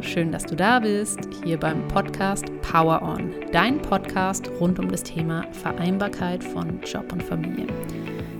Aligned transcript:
Schön, 0.00 0.30
dass 0.30 0.44
du 0.44 0.54
da 0.54 0.78
bist, 0.78 1.18
hier 1.44 1.58
beim 1.58 1.86
Podcast 1.88 2.46
Power 2.62 3.02
On, 3.02 3.32
dein 3.52 3.82
Podcast 3.82 4.48
rund 4.60 4.78
um 4.78 4.88
das 4.88 5.02
Thema 5.02 5.44
Vereinbarkeit 5.52 6.44
von 6.44 6.80
Job 6.82 7.12
und 7.12 7.22
Familie. 7.22 7.66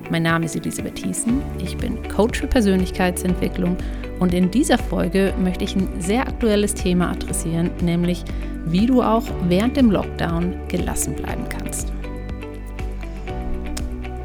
Mein 0.09 0.23
Name 0.23 0.46
ist 0.46 0.55
Elisabeth 0.55 0.95
Thiessen, 0.95 1.42
ich 1.59 1.77
bin 1.77 2.06
Coach 2.09 2.41
für 2.41 2.46
Persönlichkeitsentwicklung 2.46 3.77
und 4.20 4.34
in 4.34 4.50
dieser 4.50 4.79
Folge 4.79 5.34
möchte 5.42 5.64
ich 5.64 5.74
ein 5.74 6.00
sehr 6.00 6.27
aktuelles 6.29 6.74
Thema 6.74 7.10
adressieren, 7.10 7.70
nämlich 7.82 8.25
wie 8.66 8.86
du 8.86 9.02
auch 9.02 9.25
während 9.48 9.77
dem 9.77 9.90
Lockdown 9.90 10.54
gelassen 10.68 11.16
bleiben 11.16 11.48
kannst. 11.48 11.93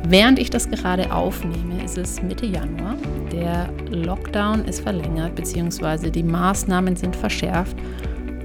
Während 0.05 0.37
ich 0.37 0.49
das 0.49 0.69
gerade 0.69 1.13
aufnehme, 1.13 1.81
ist 1.83 1.97
es 1.97 2.21
Mitte 2.21 2.45
Januar. 2.45 2.95
Der 3.31 3.69
Lockdown 3.89 4.65
ist 4.65 4.81
verlängert 4.81 5.35
bzw. 5.35 6.09
die 6.09 6.23
Maßnahmen 6.23 6.95
sind 6.95 7.15
verschärft 7.15 7.77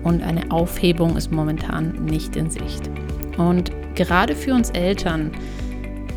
und 0.05 0.23
eine 0.23 0.51
Aufhebung 0.51 1.17
ist 1.17 1.33
momentan 1.33 2.05
nicht 2.05 2.37
in 2.37 2.49
Sicht. 2.49 2.89
Und 3.37 3.73
gerade 3.97 4.37
für 4.37 4.55
uns 4.55 4.71
Eltern 4.71 5.33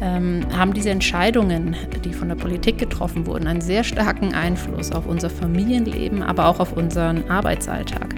ähm, 0.02 0.46
haben 0.56 0.74
diese 0.74 0.92
Entscheidungen, 0.92 1.76
die 2.06 2.14
von 2.14 2.30
der 2.30 2.36
Politik 2.36 2.78
getroffen 2.78 3.26
wurden, 3.26 3.48
einen 3.48 3.62
sehr 3.62 3.84
starken 3.84 4.34
Einfluss 4.34 4.92
auf 4.92 5.08
unser 5.08 5.30
Familienleben, 5.30 6.22
aber 6.22 6.48
auch 6.48 6.60
auf 6.60 6.78
unseren 6.78 7.30
Arbeitsalltag. 7.30 8.16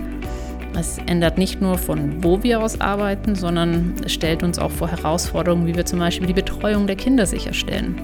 Es 0.75 0.97
ändert 1.05 1.37
nicht 1.37 1.61
nur 1.61 1.77
von 1.77 2.23
wo 2.23 2.41
wir 2.41 2.61
aus 2.61 2.81
arbeiten, 2.81 3.35
sondern 3.35 3.95
es 4.03 4.11
stellt 4.13 4.43
uns 4.43 4.57
auch 4.57 4.71
vor 4.71 4.87
Herausforderungen, 4.87 5.67
wie 5.67 5.75
wir 5.75 5.85
zum 5.85 5.99
Beispiel 5.99 6.27
die 6.27 6.33
Betreuung 6.33 6.87
der 6.87 6.95
Kinder 6.95 7.25
sicherstellen 7.25 7.95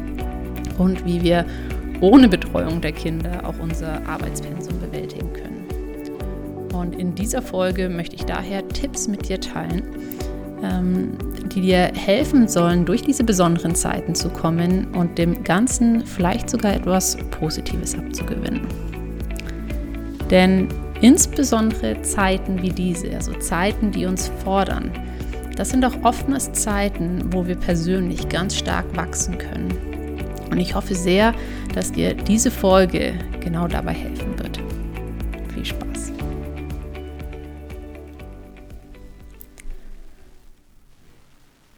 und 0.77 1.05
wie 1.05 1.21
wir 1.23 1.45
ohne 2.01 2.29
Betreuung 2.29 2.79
der 2.79 2.91
Kinder 2.91 3.41
auch 3.43 3.59
unser 3.59 4.05
Arbeitspensum 4.07 4.79
bewältigen 4.79 5.33
können. 5.33 5.59
Und 6.73 6.95
in 6.95 7.15
dieser 7.15 7.41
Folge 7.41 7.89
möchte 7.89 8.15
ich 8.15 8.25
daher 8.25 8.65
Tipps 8.69 9.07
mit 9.07 9.27
dir 9.27 9.41
teilen, 9.41 9.83
ähm, 10.63 11.17
die 11.53 11.61
dir 11.61 11.91
helfen 11.95 12.47
sollen, 12.47 12.85
durch 12.85 13.01
diese 13.01 13.23
besonderen 13.23 13.75
Zeiten 13.75 14.15
zu 14.15 14.29
kommen 14.29 14.87
und 14.93 15.17
dem 15.17 15.43
Ganzen 15.43 16.05
vielleicht 16.05 16.49
sogar 16.49 16.73
etwas 16.73 17.17
Positives 17.31 17.97
abzugewinnen. 17.97 18.61
Denn 20.29 20.69
Insbesondere 21.01 22.01
Zeiten 22.01 22.61
wie 22.61 22.71
diese, 22.71 23.15
also 23.15 23.33
Zeiten, 23.35 23.91
die 23.91 24.05
uns 24.05 24.29
fordern, 24.43 24.91
das 25.55 25.69
sind 25.69 25.85
auch 25.85 25.95
oftmals 26.03 26.51
Zeiten, 26.51 27.33
wo 27.33 27.47
wir 27.47 27.55
persönlich 27.55 28.27
ganz 28.27 28.57
stark 28.57 28.85
wachsen 28.97 29.37
können. 29.37 29.73
Und 30.51 30.59
ich 30.59 30.75
hoffe 30.75 30.95
sehr, 30.95 31.33
dass 31.73 31.93
dir 31.93 32.13
diese 32.13 32.51
Folge 32.51 33.13
genau 33.39 33.67
dabei 33.67 33.93
helfen 33.93 34.37
wird. 34.37 34.59
Viel 35.53 35.65
Spaß. 35.65 36.11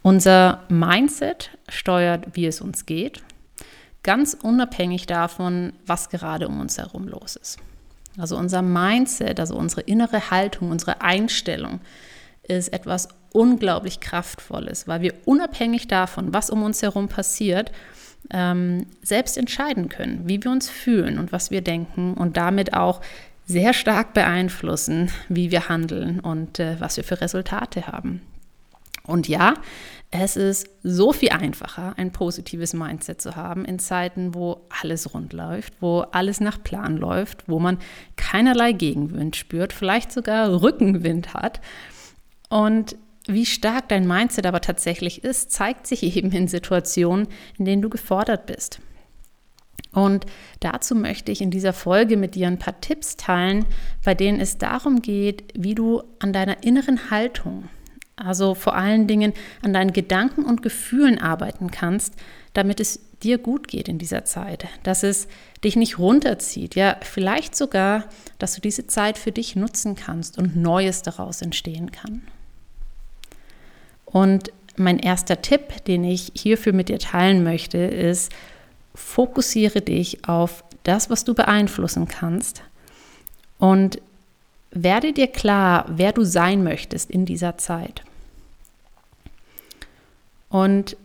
Unser 0.01 0.63
Mindset 0.67 1.51
steuert, 1.69 2.35
wie 2.35 2.47
es 2.47 2.59
uns 2.59 2.87
geht, 2.87 3.21
ganz 4.01 4.35
unabhängig 4.41 5.05
davon, 5.05 5.73
was 5.85 6.09
gerade 6.09 6.47
um 6.47 6.59
uns 6.59 6.79
herum 6.79 7.07
los 7.07 7.35
ist. 7.35 7.59
Also 8.17 8.37
unser 8.37 8.61
Mindset, 8.61 9.39
also 9.39 9.55
unsere 9.55 9.81
innere 9.81 10.31
Haltung, 10.31 10.69
unsere 10.69 11.01
Einstellung 11.01 11.79
ist 12.43 12.73
etwas 12.73 13.07
unglaublich 13.31 13.99
Kraftvolles, 13.99 14.87
weil 14.87 15.01
wir 15.01 15.13
unabhängig 15.25 15.87
davon, 15.87 16.33
was 16.33 16.49
um 16.49 16.63
uns 16.63 16.81
herum 16.81 17.07
passiert, 17.07 17.71
ähm, 18.29 18.85
selbst 19.01 19.37
entscheiden 19.37 19.89
können, 19.89 20.27
wie 20.27 20.43
wir 20.43 20.51
uns 20.51 20.69
fühlen 20.69 21.17
und 21.17 21.31
was 21.31 21.51
wir 21.51 21.61
denken 21.61 22.13
und 22.13 22.37
damit 22.37 22.73
auch 22.73 23.01
sehr 23.45 23.73
stark 23.73 24.13
beeinflussen, 24.13 25.11
wie 25.29 25.51
wir 25.51 25.69
handeln 25.69 26.19
und 26.19 26.59
äh, 26.59 26.75
was 26.79 26.97
wir 26.97 27.03
für 27.03 27.21
Resultate 27.21 27.87
haben. 27.87 28.21
Und 29.03 29.27
ja, 29.27 29.55
es 30.11 30.35
ist 30.35 30.69
so 30.83 31.13
viel 31.13 31.29
einfacher, 31.29 31.93
ein 31.95 32.11
positives 32.11 32.73
Mindset 32.73 33.21
zu 33.21 33.37
haben 33.37 33.63
in 33.63 33.79
Zeiten, 33.79 34.35
wo 34.35 34.67
alles 34.81 35.13
rund 35.13 35.31
läuft, 35.31 35.73
wo 35.79 36.01
alles 36.11 36.41
nach 36.41 36.61
Plan 36.61 36.97
läuft, 36.97 37.47
wo 37.47 37.59
man 37.59 37.77
keinerlei 38.17 38.73
Gegenwind 38.73 39.37
spürt, 39.37 39.71
vielleicht 39.71 40.11
sogar 40.11 40.61
Rückenwind 40.61 41.33
hat. 41.33 41.61
Und 42.49 42.97
wie 43.25 43.45
stark 43.45 43.87
dein 43.87 44.05
Mindset 44.05 44.45
aber 44.45 44.59
tatsächlich 44.59 45.23
ist, 45.23 45.51
zeigt 45.51 45.87
sich 45.87 46.03
eben 46.17 46.31
in 46.33 46.49
Situationen, 46.49 47.27
in 47.57 47.63
denen 47.63 47.81
du 47.81 47.89
gefordert 47.89 48.45
bist. 48.47 48.81
Und 49.93 50.25
dazu 50.59 50.93
möchte 50.93 51.31
ich 51.31 51.41
in 51.41 51.51
dieser 51.51 51.73
Folge 51.73 52.17
mit 52.17 52.35
dir 52.35 52.47
ein 52.47 52.59
paar 52.59 52.79
Tipps 52.81 53.15
teilen, 53.15 53.65
bei 54.03 54.13
denen 54.13 54.39
es 54.39 54.57
darum 54.57 55.01
geht, 55.01 55.53
wie 55.55 55.75
du 55.75 56.03
an 56.19 56.33
deiner 56.33 56.63
inneren 56.63 57.11
Haltung, 57.11 57.69
also 58.25 58.55
vor 58.55 58.75
allen 58.75 59.07
Dingen 59.07 59.33
an 59.61 59.73
deinen 59.73 59.93
Gedanken 59.93 60.43
und 60.43 60.61
Gefühlen 60.61 61.19
arbeiten 61.19 61.71
kannst, 61.71 62.13
damit 62.53 62.79
es 62.79 62.99
dir 63.23 63.37
gut 63.37 63.67
geht 63.67 63.87
in 63.87 63.97
dieser 63.97 64.25
Zeit, 64.25 64.65
dass 64.83 65.03
es 65.03 65.27
dich 65.63 65.75
nicht 65.75 65.99
runterzieht, 65.99 66.75
ja, 66.75 66.97
vielleicht 67.01 67.55
sogar, 67.55 68.05
dass 68.39 68.55
du 68.55 68.61
diese 68.61 68.87
Zeit 68.87 69.17
für 69.17 69.31
dich 69.31 69.55
nutzen 69.55 69.95
kannst 69.95 70.37
und 70.37 70.55
Neues 70.55 71.03
daraus 71.03 71.41
entstehen 71.41 71.91
kann. 71.91 72.23
Und 74.05 74.51
mein 74.75 74.99
erster 74.99 75.41
Tipp, 75.41 75.85
den 75.85 76.03
ich 76.03 76.31
hierfür 76.35 76.73
mit 76.73 76.89
dir 76.89 76.99
teilen 76.99 77.43
möchte, 77.43 77.77
ist, 77.77 78.31
fokussiere 78.95 79.81
dich 79.81 80.27
auf 80.27 80.63
das, 80.83 81.09
was 81.09 81.23
du 81.23 81.33
beeinflussen 81.33 82.07
kannst 82.07 82.63
und 83.59 84.01
werde 84.71 85.13
dir 85.13 85.27
klar, 85.27 85.85
wer 85.89 86.13
du 86.13 86.23
sein 86.23 86.63
möchtest 86.63 87.11
in 87.11 87.25
dieser 87.25 87.57
Zeit. 87.57 88.03
Und 90.51 90.97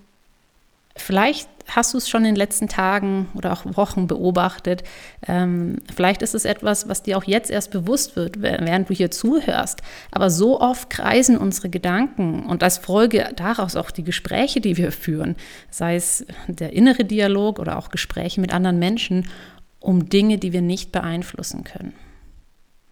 vielleicht 0.97 1.49
hast 1.69 1.95
du 1.95 1.99
es 1.99 2.09
schon 2.09 2.25
in 2.25 2.33
den 2.33 2.37
letzten 2.37 2.69
Tagen 2.69 3.29
oder 3.35 3.53
auch 3.53 3.65
Wochen 3.77 4.07
beobachtet. 4.07 4.85
Ähm, 5.27 5.79
vielleicht 5.95 6.23
ist 6.23 6.35
es 6.35 6.45
etwas, 6.45 6.89
was 6.89 7.03
dir 7.03 7.19
auch 7.19 7.25
jetzt 7.25 7.51
erst 7.51 7.71
bewusst 7.71 8.17
wird, 8.17 8.41
während 8.41 8.89
du 8.89 8.95
hier 8.95 9.11
zuhörst. 9.11 9.83
Aber 10.11 10.31
so 10.31 10.61
oft 10.61 10.91
kreisen 10.91 11.37
unsere 11.37 11.69
Gedanken 11.69 12.47
und 12.47 12.63
als 12.63 12.79
Folge 12.79 13.29
daraus 13.37 13.77
auch 13.77 13.91
die 13.91 14.05
Gespräche, 14.05 14.61
die 14.61 14.77
wir 14.77 14.93
führen, 14.93 15.37
sei 15.71 15.97
es 15.97 16.25
der 16.47 16.73
innere 16.73 17.05
Dialog 17.05 17.59
oder 17.59 17.79
auch 17.79 17.91
Gespräche 17.91 18.41
mit 18.41 18.53
anderen 18.53 18.79
Menschen, 18.79 19.27
um 19.81 20.09
Dinge, 20.09 20.39
die 20.39 20.53
wir 20.53 20.63
nicht 20.63 20.93
beeinflussen 20.93 21.65
können. 21.65 21.95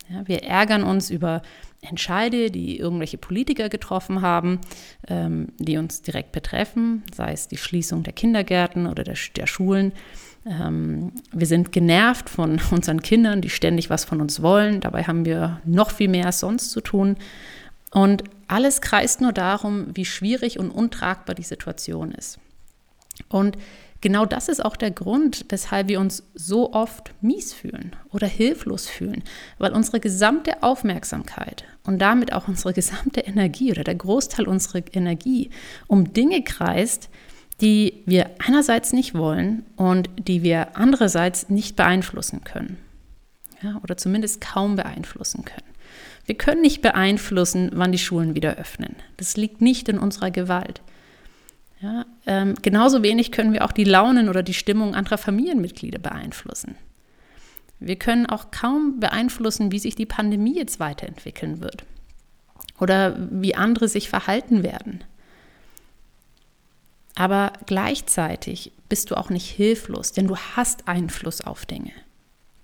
Ja, 0.08 0.26
wir 0.28 0.42
ärgern 0.42 0.82
uns 0.82 1.10
über 1.10 1.42
Entscheide, 1.80 2.50
die 2.50 2.78
irgendwelche 2.78 3.18
Politiker 3.18 3.68
getroffen 3.68 4.22
haben, 4.22 4.60
ähm, 5.08 5.48
die 5.58 5.76
uns 5.76 6.02
direkt 6.02 6.32
betreffen, 6.32 7.02
sei 7.14 7.32
es 7.32 7.48
die 7.48 7.56
Schließung 7.56 8.02
der 8.02 8.12
Kindergärten 8.12 8.86
oder 8.86 9.04
der, 9.04 9.16
der 9.36 9.46
Schulen. 9.46 9.92
Ähm, 10.46 11.12
wir 11.32 11.46
sind 11.46 11.72
genervt 11.72 12.28
von 12.28 12.60
unseren 12.70 13.02
Kindern, 13.02 13.40
die 13.40 13.50
ständig 13.50 13.90
was 13.90 14.04
von 14.04 14.20
uns 14.20 14.42
wollen. 14.42 14.80
Dabei 14.80 15.04
haben 15.04 15.24
wir 15.24 15.60
noch 15.64 15.90
viel 15.90 16.08
mehr 16.08 16.26
als 16.26 16.40
sonst 16.40 16.70
zu 16.70 16.80
tun. 16.80 17.16
Und 17.90 18.24
alles 18.48 18.80
kreist 18.80 19.20
nur 19.20 19.32
darum, 19.32 19.86
wie 19.94 20.04
schwierig 20.04 20.58
und 20.58 20.70
untragbar 20.70 21.34
die 21.34 21.42
Situation 21.42 22.12
ist. 22.12 22.38
Und 23.28 23.56
Genau 24.04 24.26
das 24.26 24.50
ist 24.50 24.62
auch 24.62 24.76
der 24.76 24.90
Grund, 24.90 25.46
weshalb 25.48 25.88
wir 25.88 25.98
uns 25.98 26.24
so 26.34 26.74
oft 26.74 27.14
mies 27.22 27.54
fühlen 27.54 27.96
oder 28.12 28.26
hilflos 28.26 28.86
fühlen, 28.86 29.24
weil 29.56 29.72
unsere 29.72 29.98
gesamte 29.98 30.62
Aufmerksamkeit 30.62 31.64
und 31.84 32.00
damit 32.00 32.34
auch 32.34 32.46
unsere 32.46 32.74
gesamte 32.74 33.20
Energie 33.20 33.70
oder 33.70 33.82
der 33.82 33.94
Großteil 33.94 34.46
unserer 34.46 34.82
Energie 34.92 35.48
um 35.86 36.12
Dinge 36.12 36.44
kreist, 36.44 37.08
die 37.62 38.02
wir 38.04 38.28
einerseits 38.46 38.92
nicht 38.92 39.14
wollen 39.14 39.64
und 39.76 40.10
die 40.18 40.42
wir 40.42 40.76
andererseits 40.76 41.48
nicht 41.48 41.74
beeinflussen 41.74 42.44
können. 42.44 42.76
Ja, 43.62 43.80
oder 43.82 43.96
zumindest 43.96 44.42
kaum 44.42 44.76
beeinflussen 44.76 45.46
können. 45.46 45.72
Wir 46.26 46.34
können 46.34 46.60
nicht 46.60 46.82
beeinflussen, 46.82 47.70
wann 47.72 47.92
die 47.92 47.98
Schulen 47.98 48.34
wieder 48.34 48.56
öffnen. 48.56 48.96
Das 49.16 49.38
liegt 49.38 49.62
nicht 49.62 49.88
in 49.88 49.98
unserer 49.98 50.30
Gewalt. 50.30 50.82
Ja, 51.80 52.06
ähm, 52.26 52.54
genauso 52.62 53.02
wenig 53.02 53.32
können 53.32 53.52
wir 53.52 53.64
auch 53.64 53.72
die 53.72 53.84
Launen 53.84 54.28
oder 54.28 54.42
die 54.42 54.54
Stimmung 54.54 54.94
anderer 54.94 55.18
Familienmitglieder 55.18 55.98
beeinflussen. 55.98 56.76
Wir 57.80 57.96
können 57.96 58.26
auch 58.26 58.50
kaum 58.50 59.00
beeinflussen, 59.00 59.72
wie 59.72 59.78
sich 59.78 59.94
die 59.94 60.06
Pandemie 60.06 60.56
jetzt 60.56 60.80
weiterentwickeln 60.80 61.60
wird 61.60 61.84
oder 62.80 63.16
wie 63.30 63.54
andere 63.54 63.88
sich 63.88 64.08
verhalten 64.08 64.62
werden. 64.62 65.04
Aber 67.14 67.52
gleichzeitig 67.66 68.72
bist 68.88 69.10
du 69.10 69.16
auch 69.16 69.30
nicht 69.30 69.48
hilflos, 69.48 70.12
denn 70.12 70.26
du 70.26 70.36
hast 70.36 70.88
Einfluss 70.88 71.40
auf 71.40 71.66
Dinge. 71.66 71.92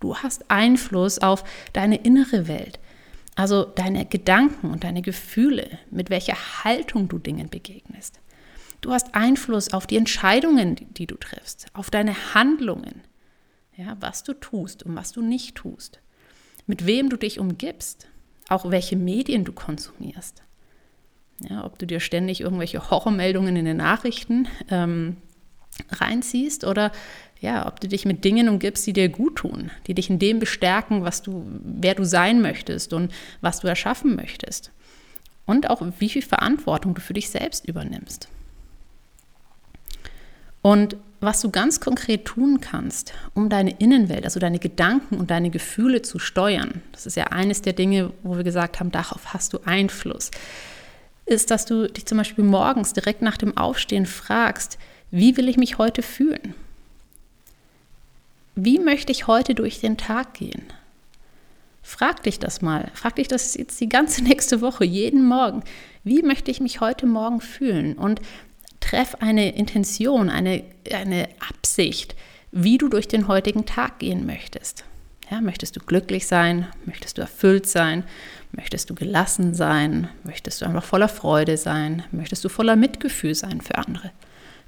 Du 0.01 0.17
hast 0.17 0.51
Einfluss 0.51 1.19
auf 1.19 1.45
deine 1.73 1.97
innere 1.97 2.49
Welt, 2.49 2.79
also 3.37 3.65
deine 3.65 4.07
Gedanken 4.07 4.71
und 4.71 4.83
deine 4.85 5.03
Gefühle, 5.03 5.79
mit 5.91 6.11
welcher 6.11 6.65
Haltung 6.65 7.09
du 7.09 7.19
Dingen 7.19 7.49
begegnest. 7.49 8.19
Du 8.81 8.93
hast 8.93 9.15
Einfluss 9.15 9.73
auf 9.73 9.87
die 9.87 9.97
Entscheidungen, 9.97 10.77
die 10.91 11.07
du 11.07 11.17
triffst, 11.17 11.67
auf 11.75 11.91
deine 11.91 12.35
Handlungen, 12.35 13.03
ja, 13.77 13.97
was 14.01 14.23
du 14.25 14.33
tust 14.35 14.83
und 14.83 14.97
was 14.97 15.13
du 15.13 15.23
nicht 15.23 15.55
tust. 15.57 16.01
mit 16.67 16.87
wem 16.87 17.09
du 17.09 17.17
dich 17.17 17.41
umgibst, 17.41 18.07
auch 18.49 18.71
welche 18.71 18.97
Medien 18.97 19.45
du 19.45 19.53
konsumierst. 19.53 20.43
Ja, 21.49 21.65
ob 21.65 21.79
du 21.79 21.87
dir 21.87 21.99
ständig 21.99 22.41
irgendwelche 22.41 22.91
Horrormeldungen 22.91 23.57
in 23.57 23.65
den 23.65 23.79
Nachrichten 23.79 24.47
ähm, 24.71 25.17
reinziehst 25.91 26.65
oder 26.65 26.93
ja, 27.41 27.67
ob 27.67 27.81
du 27.81 27.89
dich 27.89 28.05
mit 28.05 28.25
Dingen 28.25 28.49
umgibst, 28.49 28.87
die 28.87 28.93
dir 28.93 29.09
gut 29.09 29.37
tun, 29.37 29.71
die 29.87 29.95
dich 29.95 30.11
in 30.11 30.19
dem 30.19 30.39
bestärken, 30.39 31.03
was 31.03 31.23
du, 31.23 31.45
wer 31.65 31.95
du 31.95 32.05
sein 32.05 32.41
möchtest 32.41 32.93
und 32.93 33.13
was 33.41 33.61
du 33.61 33.67
erschaffen 33.67 34.15
möchtest. 34.15 34.71
Und 35.47 35.71
auch 35.71 35.83
wie 35.99 36.11
viel 36.11 36.23
Verantwortung 36.23 36.95
du 36.95 37.01
für 37.01 37.15
dich 37.15 37.31
selbst 37.31 37.67
übernimmst. 37.67 38.29
Und 40.63 40.97
was 41.21 41.41
du 41.43 41.51
ganz 41.51 41.81
konkret 41.81 42.25
tun 42.25 42.61
kannst, 42.61 43.13
um 43.35 43.51
deine 43.51 43.79
Innenwelt, 43.79 44.25
also 44.25 44.41
deine 44.41 44.59
Gedanken 44.59 45.17
und 45.17 45.31
deine 45.31 45.51
Gefühle 45.51 46.03
zu 46.03 46.19
steuern, 46.19 46.83
das 46.93 47.07
ist 47.07 47.17
ja 47.17 47.25
eines 47.25 47.61
der 47.61 47.75
Dinge, 47.75 48.13
wo 48.23 48.37
wir 48.37 48.45
gesagt 48.45 48.81
haben, 48.81 48.91
darauf 48.91 49.35
hast 49.35 49.53
du 49.53 49.61
Einfluss, 49.65 50.31
ist, 51.27 51.51
dass 51.51 51.67
du 51.67 51.89
dich 51.89 52.07
zum 52.07 52.19
Beispiel 52.19 52.45
morgens 52.45 52.93
direkt 52.93 53.23
nach 53.23 53.37
dem 53.37 53.57
Aufstehen 53.57 54.07
fragst, 54.07 54.79
wie 55.11 55.37
will 55.37 55.49
ich 55.49 55.57
mich 55.57 55.79
heute 55.79 56.03
fühlen? 56.03 56.55
Wie 58.55 58.79
möchte 58.79 59.13
ich 59.13 59.27
heute 59.27 59.55
durch 59.55 59.81
den 59.81 59.97
Tag 59.97 60.35
gehen? 60.35 60.65
Frag 61.83 62.23
dich 62.23 62.39
das 62.39 62.63
mal. 62.63 62.91
Frag 62.95 63.17
dich 63.17 63.29
das 63.29 63.55
jetzt 63.55 63.81
die 63.81 63.89
ganze 63.89 64.23
nächste 64.25 64.61
Woche, 64.61 64.85
jeden 64.85 65.25
Morgen. 65.25 65.63
Wie 66.03 66.23
möchte 66.23 66.51
ich 66.51 66.61
mich 66.61 66.81
heute 66.81 67.07
Morgen 67.07 67.41
fühlen? 67.41 67.95
Und 67.97 68.21
treff 68.81 69.17
eine 69.21 69.55
Intention, 69.55 70.31
eine, 70.31 70.65
eine 70.93 71.29
Absicht, 71.49 72.17
wie 72.53 72.79
du 72.79 72.89
durch 72.89 73.09
den 73.09 73.29
heutigen 73.29 73.67
Tag 73.67 73.99
gehen 74.01 74.27
möchtest. 74.27 74.85
Ja, 75.31 75.41
möchtest 75.41 75.77
du 75.77 75.81
glücklich 75.81 76.27
sein? 76.27 76.67
Möchtest 76.87 77.17
du 77.17 77.23
erfüllt 77.23 77.67
sein? 77.67 78.03
Möchtest 78.51 78.91
du 78.91 78.95
gelassen 78.95 79.55
sein? 79.55 80.09
Möchtest 80.25 80.61
du 80.61 80.67
einfach 80.67 80.83
voller 80.83 81.09
Freude 81.09 81.57
sein? 81.57 82.03
Möchtest 82.11 82.45
du 82.45 82.49
voller 82.49 82.75
Mitgefühl 82.75 83.37
sein 83.37 83.61
für 83.61 83.77
andere? 83.79 84.11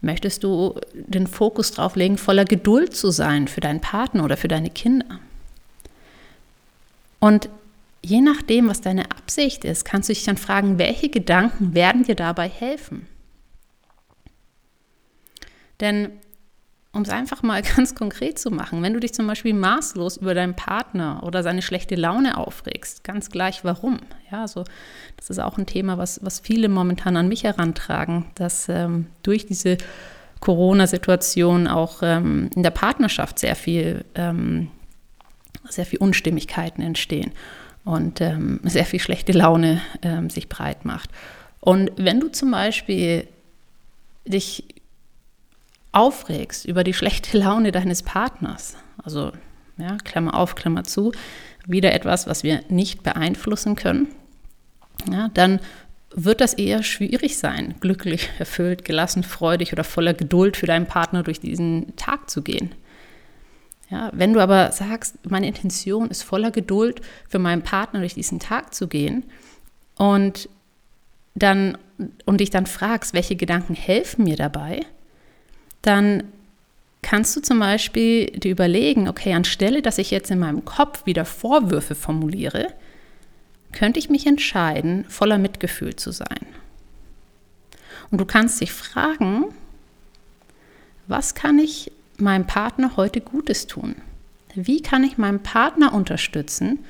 Möchtest 0.03 0.45
du 0.45 0.79
den 0.95 1.27
Fokus 1.27 1.73
darauf 1.73 1.97
legen, 1.97 2.17
voller 2.17 2.45
Geduld 2.45 2.95
zu 2.95 3.11
sein 3.11 3.49
für 3.49 3.61
deinen 3.61 3.81
Partner 3.81 4.25
oder 4.25 4.37
für 4.37 4.49
deine 4.49 4.71
Kinder? 4.71 5.19
Und 7.19 7.49
je 8.05 8.21
nachdem, 8.21 8.69
was 8.69 8.81
deine 8.81 9.11
Absicht 9.11 9.65
ist, 9.65 9.85
kannst 9.85 10.09
du 10.09 10.13
dich 10.13 10.25
dann 10.25 10.37
fragen, 10.37 10.79
welche 10.79 11.09
Gedanken 11.09 11.75
werden 11.75 12.05
dir 12.05 12.17
dabei 12.17 12.49
helfen? 12.49 13.07
Denn 15.83 16.13
um 16.93 17.03
es 17.03 17.11
einfach 17.11 17.43
mal 17.43 17.63
ganz 17.77 17.95
konkret 17.95 18.39
zu 18.39 18.51
machen, 18.51 18.83
wenn 18.83 18.95
du 18.95 19.01
dich 19.01 19.13
zum 19.13 19.27
Beispiel 19.27 19.55
maßlos 19.55 20.19
über 20.19 20.35
deinen 20.35 20.55
Partner 20.55 21.23
oder 21.25 21.43
seine 21.43 21.63
schlechte 21.63 21.95
Laune 21.95 22.39
aufregst, 22.39 23.05
ganz 23.05 23.31
gleich 23.31 23.65
warum. 23.65 23.99
Ja, 24.31 24.43
also 24.43 24.65
das 25.17 25.29
ist 25.29 25.39
auch 25.39 25.59
ein 25.59 25.67
Thema, 25.67 25.99
was, 25.99 26.25
was 26.25 26.41
viele 26.41 26.69
momentan 26.69 27.17
an 27.17 27.29
mich 27.29 27.45
herantragen, 27.45 28.27
dass 28.35 28.69
ähm, 28.69 29.07
durch 29.23 29.47
diese 29.47 29.77
Corona-Situation 30.41 31.69
auch 31.69 32.03
ähm, 32.03 32.51
in 32.55 32.63
der 32.63 32.71
Partnerschaft 32.71 33.39
sehr 33.39 33.55
viel, 33.55 34.05
ähm, 34.15 34.69
sehr 35.69 35.87
viel 35.87 36.01
Unstimmigkeiten 36.01 36.83
entstehen 36.83 37.33
und 37.85 38.21
ähm, 38.21 38.61
sehr 38.65 38.85
viel 38.85 39.01
schlechte 39.01 39.33
Laune 39.33 39.81
ähm, 40.03 40.31
sich 40.31 40.49
breit 40.49 40.85
macht. 40.85 41.11
Und 41.61 41.93
wenn 41.97 42.19
du 42.21 42.29
zum 42.29 42.51
Beispiel 42.51 43.29
dich 44.25 44.65
aufregst 45.93 46.65
über 46.65 46.85
die 46.85 46.95
schlechte 46.95 47.39
Laune 47.39 47.73
deines 47.73 48.03
Partners, 48.03 48.77
also 49.03 49.33
ja, 49.77 49.97
Klammer 50.05 50.35
auf, 50.35 50.55
Klammer 50.55 50.85
zu, 50.85 51.13
wieder 51.67 51.93
etwas, 51.93 52.27
was 52.27 52.43
wir 52.43 52.63
nicht 52.69 53.03
beeinflussen 53.03 53.77
können, 53.77 54.09
ja, 55.11 55.29
dann 55.35 55.61
wird 56.15 56.41
das 56.41 56.55
eher 56.55 56.83
schwierig 56.83 57.39
sein, 57.39 57.75
glücklich, 57.81 58.29
erfüllt, 58.39 58.85
gelassen, 58.85 59.23
freudig 59.23 59.73
oder 59.73 59.85
voller 59.85 60.15
Geduld 60.15 60.57
für 60.57 60.67
deinen 60.67 60.87
Partner 60.87 61.23
durch 61.23 61.41
diesen 61.41 61.97
Tag 61.97 62.29
zu 62.29 62.43
gehen. 62.43 62.75
Ja, 63.89 64.11
wenn 64.15 64.33
du 64.33 64.41
aber 64.41 64.73
sagst, 64.73 65.19
meine 65.29 65.47
Intention 65.47 66.09
ist 66.09 66.23
voller 66.23 66.51
Geduld 66.51 67.03
für 67.29 67.39
meinen 67.39 67.63
Partner 67.63 68.01
durch 68.01 68.15
diesen 68.15 68.41
Tag 68.41 68.75
zu 68.75 68.89
gehen 68.89 69.25
und 69.97 70.49
dann 71.35 71.79
und 72.25 72.41
dich 72.41 72.51
dann 72.51 72.67
fragst, 72.67 73.15
welche 73.15 73.37
Gedanken 73.37 73.75
helfen 73.75 74.25
mir 74.25 74.37
dabei, 74.37 74.87
dann 75.83 76.25
kannst 77.03 77.37
du 77.37 77.41
zum 77.41 77.59
Beispiel 77.59 78.27
dir 78.27 78.53
überlegen, 78.53 79.09
okay, 79.09 79.35
anstelle, 79.35 79.83
dass 79.83 79.99
ich 79.99 80.11
jetzt 80.11 80.31
in 80.31 80.39
meinem 80.39 80.65
Kopf 80.65 81.05
wieder 81.05 81.25
Vorwürfe 81.25 81.95
formuliere, 81.95 82.69
könnte 83.73 83.99
ich 83.99 84.09
mich 84.09 84.27
entscheiden, 84.27 85.05
voller 85.09 85.39
Mitgefühl 85.39 85.97
zu 85.97 86.13
sein. 86.13 86.47
Und 88.11 88.19
du 88.21 88.25
kannst 88.25 88.61
dich 88.61 88.73
fragen, 88.73 89.47
was 91.09 91.35
kann 91.35 91.59
ich 91.59 91.91
meinem 92.19 92.47
Partner 92.47 92.97
heute 92.97 93.21
Gutes 93.21 93.67
tun? 93.67 93.97
Wie 94.55 94.83
kann 94.83 95.03
ich 95.03 95.19
meinen 95.19 95.43
Partner 95.43 95.95
unterstützen? 95.95 96.81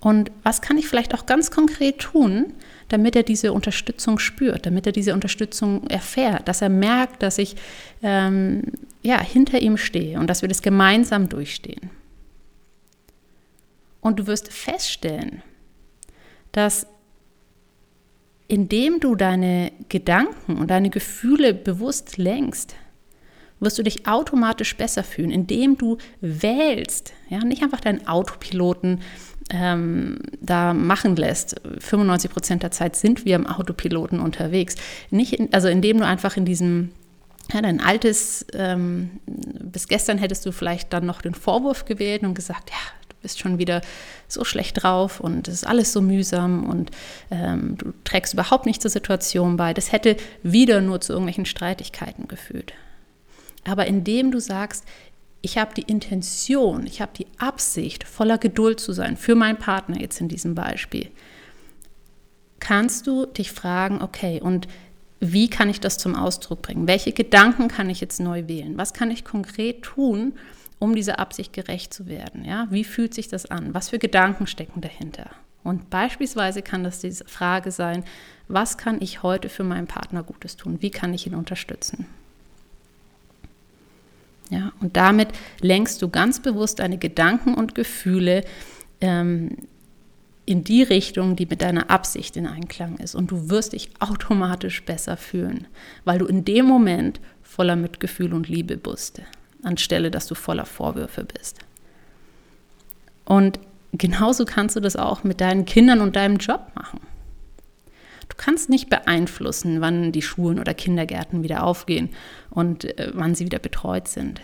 Und 0.00 0.30
was 0.44 0.62
kann 0.62 0.78
ich 0.78 0.86
vielleicht 0.86 1.14
auch 1.14 1.26
ganz 1.26 1.50
konkret 1.50 1.98
tun, 1.98 2.54
damit 2.88 3.16
er 3.16 3.24
diese 3.24 3.52
Unterstützung 3.52 4.18
spürt, 4.18 4.64
damit 4.64 4.86
er 4.86 4.92
diese 4.92 5.12
Unterstützung 5.12 5.86
erfährt, 5.88 6.46
dass 6.46 6.62
er 6.62 6.68
merkt, 6.68 7.22
dass 7.22 7.38
ich 7.38 7.56
ähm, 8.02 8.62
ja, 9.02 9.20
hinter 9.20 9.60
ihm 9.60 9.76
stehe 9.76 10.18
und 10.18 10.28
dass 10.28 10.42
wir 10.42 10.48
das 10.48 10.62
gemeinsam 10.62 11.28
durchstehen. 11.28 11.90
Und 14.00 14.20
du 14.20 14.26
wirst 14.26 14.52
feststellen, 14.52 15.42
dass 16.52 16.86
indem 18.46 19.00
du 19.00 19.14
deine 19.14 19.72
Gedanken 19.90 20.56
und 20.56 20.70
deine 20.70 20.88
Gefühle 20.88 21.52
bewusst 21.52 22.16
lenkst, 22.16 22.74
wirst 23.60 23.78
du 23.78 23.82
dich 23.82 24.06
automatisch 24.06 24.76
besser 24.76 25.04
fühlen, 25.04 25.30
indem 25.30 25.76
du 25.76 25.98
wählst, 26.20 27.12
ja, 27.28 27.44
nicht 27.44 27.62
einfach 27.62 27.80
deinen 27.80 28.06
Autopiloten 28.06 29.00
ähm, 29.50 30.18
da 30.40 30.74
machen 30.74 31.16
lässt. 31.16 31.60
95 31.78 32.30
Prozent 32.30 32.62
der 32.62 32.70
Zeit 32.70 32.96
sind 32.96 33.24
wir 33.24 33.36
im 33.36 33.46
Autopiloten 33.46 34.20
unterwegs. 34.20 34.74
Nicht 35.10 35.34
in, 35.34 35.52
also 35.52 35.68
indem 35.68 35.98
du 35.98 36.06
einfach 36.06 36.36
in 36.36 36.44
diesem 36.44 36.90
ja, 37.52 37.62
dein 37.62 37.80
altes, 37.80 38.44
ähm, 38.52 39.20
bis 39.26 39.88
gestern 39.88 40.18
hättest 40.18 40.44
du 40.44 40.52
vielleicht 40.52 40.92
dann 40.92 41.06
noch 41.06 41.22
den 41.22 41.34
Vorwurf 41.34 41.86
gewählt 41.86 42.22
und 42.22 42.34
gesagt, 42.34 42.70
ja, 42.70 42.76
du 43.08 43.16
bist 43.22 43.38
schon 43.40 43.58
wieder 43.58 43.80
so 44.28 44.44
schlecht 44.44 44.82
drauf 44.82 45.18
und 45.20 45.48
es 45.48 45.54
ist 45.54 45.66
alles 45.66 45.92
so 45.92 46.02
mühsam 46.02 46.68
und 46.68 46.90
ähm, 47.30 47.76
du 47.78 47.92
trägst 48.04 48.34
überhaupt 48.34 48.66
nicht 48.66 48.82
zur 48.82 48.90
Situation 48.90 49.56
bei. 49.56 49.72
Das 49.72 49.92
hätte 49.92 50.16
wieder 50.42 50.82
nur 50.82 51.00
zu 51.00 51.12
irgendwelchen 51.14 51.46
Streitigkeiten 51.46 52.28
geführt. 52.28 52.74
Aber 53.64 53.86
indem 53.86 54.30
du 54.30 54.40
sagst, 54.40 54.84
ich 55.40 55.58
habe 55.58 55.74
die 55.74 55.82
Intention, 55.82 56.86
ich 56.86 57.00
habe 57.00 57.12
die 57.16 57.26
Absicht, 57.38 58.04
voller 58.04 58.38
Geduld 58.38 58.80
zu 58.80 58.92
sein 58.92 59.16
für 59.16 59.34
meinen 59.34 59.58
Partner 59.58 60.00
jetzt 60.00 60.20
in 60.20 60.28
diesem 60.28 60.54
Beispiel, 60.54 61.10
kannst 62.60 63.06
du 63.06 63.26
dich 63.26 63.52
fragen, 63.52 64.02
okay, 64.02 64.40
und 64.40 64.68
wie 65.20 65.48
kann 65.48 65.68
ich 65.68 65.80
das 65.80 65.98
zum 65.98 66.14
Ausdruck 66.14 66.62
bringen? 66.62 66.86
Welche 66.86 67.12
Gedanken 67.12 67.68
kann 67.68 67.90
ich 67.90 68.00
jetzt 68.00 68.20
neu 68.20 68.46
wählen? 68.46 68.78
Was 68.78 68.92
kann 68.92 69.10
ich 69.10 69.24
konkret 69.24 69.82
tun, 69.82 70.34
um 70.78 70.94
dieser 70.94 71.18
Absicht 71.18 71.52
gerecht 71.52 71.92
zu 71.92 72.06
werden? 72.06 72.44
Ja? 72.44 72.68
Wie 72.70 72.84
fühlt 72.84 73.14
sich 73.14 73.28
das 73.28 73.46
an? 73.46 73.74
Was 73.74 73.88
für 73.88 73.98
Gedanken 73.98 74.46
stecken 74.46 74.80
dahinter? 74.80 75.30
Und 75.64 75.90
beispielsweise 75.90 76.62
kann 76.62 76.84
das 76.84 77.00
diese 77.00 77.24
Frage 77.24 77.72
sein, 77.72 78.04
was 78.46 78.78
kann 78.78 79.00
ich 79.00 79.22
heute 79.22 79.48
für 79.48 79.64
meinen 79.64 79.88
Partner 79.88 80.22
Gutes 80.22 80.56
tun? 80.56 80.80
Wie 80.80 80.90
kann 80.90 81.12
ich 81.12 81.26
ihn 81.26 81.34
unterstützen? 81.34 82.06
Ja, 84.50 84.72
und 84.80 84.96
damit 84.96 85.28
lenkst 85.60 86.00
du 86.00 86.08
ganz 86.08 86.40
bewusst 86.40 86.78
deine 86.78 86.98
Gedanken 86.98 87.54
und 87.54 87.74
Gefühle 87.74 88.44
ähm, 89.00 89.56
in 90.46 90.64
die 90.64 90.82
Richtung, 90.82 91.36
die 91.36 91.44
mit 91.44 91.60
deiner 91.60 91.90
Absicht 91.90 92.36
in 92.36 92.46
Einklang 92.46 92.96
ist. 92.96 93.14
Und 93.14 93.30
du 93.30 93.50
wirst 93.50 93.74
dich 93.74 93.90
automatisch 93.98 94.82
besser 94.82 95.18
fühlen, 95.18 95.66
weil 96.04 96.18
du 96.18 96.26
in 96.26 96.44
dem 96.44 96.64
Moment 96.64 97.20
voller 97.42 97.76
Mitgefühl 97.76 98.32
und 98.32 98.48
Liebe 98.48 98.78
bist, 98.78 99.20
anstelle 99.62 100.10
dass 100.10 100.26
du 100.26 100.34
voller 100.34 100.64
Vorwürfe 100.64 101.24
bist. 101.24 101.58
Und 103.26 103.60
genauso 103.92 104.46
kannst 104.46 104.76
du 104.76 104.80
das 104.80 104.96
auch 104.96 105.22
mit 105.22 105.42
deinen 105.42 105.66
Kindern 105.66 106.00
und 106.00 106.16
deinem 106.16 106.38
Job 106.38 106.72
machen. 106.74 107.00
Du 108.28 108.36
kannst 108.36 108.68
nicht 108.68 108.90
beeinflussen, 108.90 109.80
wann 109.80 110.12
die 110.12 110.22
Schulen 110.22 110.60
oder 110.60 110.74
Kindergärten 110.74 111.42
wieder 111.42 111.64
aufgehen 111.64 112.10
und 112.50 112.84
äh, 112.84 113.10
wann 113.14 113.34
sie 113.34 113.44
wieder 113.44 113.58
betreut 113.58 114.08
sind. 114.08 114.40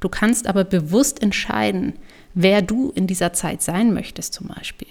Du 0.00 0.08
kannst 0.08 0.46
aber 0.46 0.64
bewusst 0.64 1.22
entscheiden, 1.22 1.94
wer 2.34 2.60
du 2.62 2.90
in 2.94 3.06
dieser 3.06 3.32
Zeit 3.32 3.62
sein 3.62 3.94
möchtest 3.94 4.34
zum 4.34 4.48
Beispiel. 4.48 4.88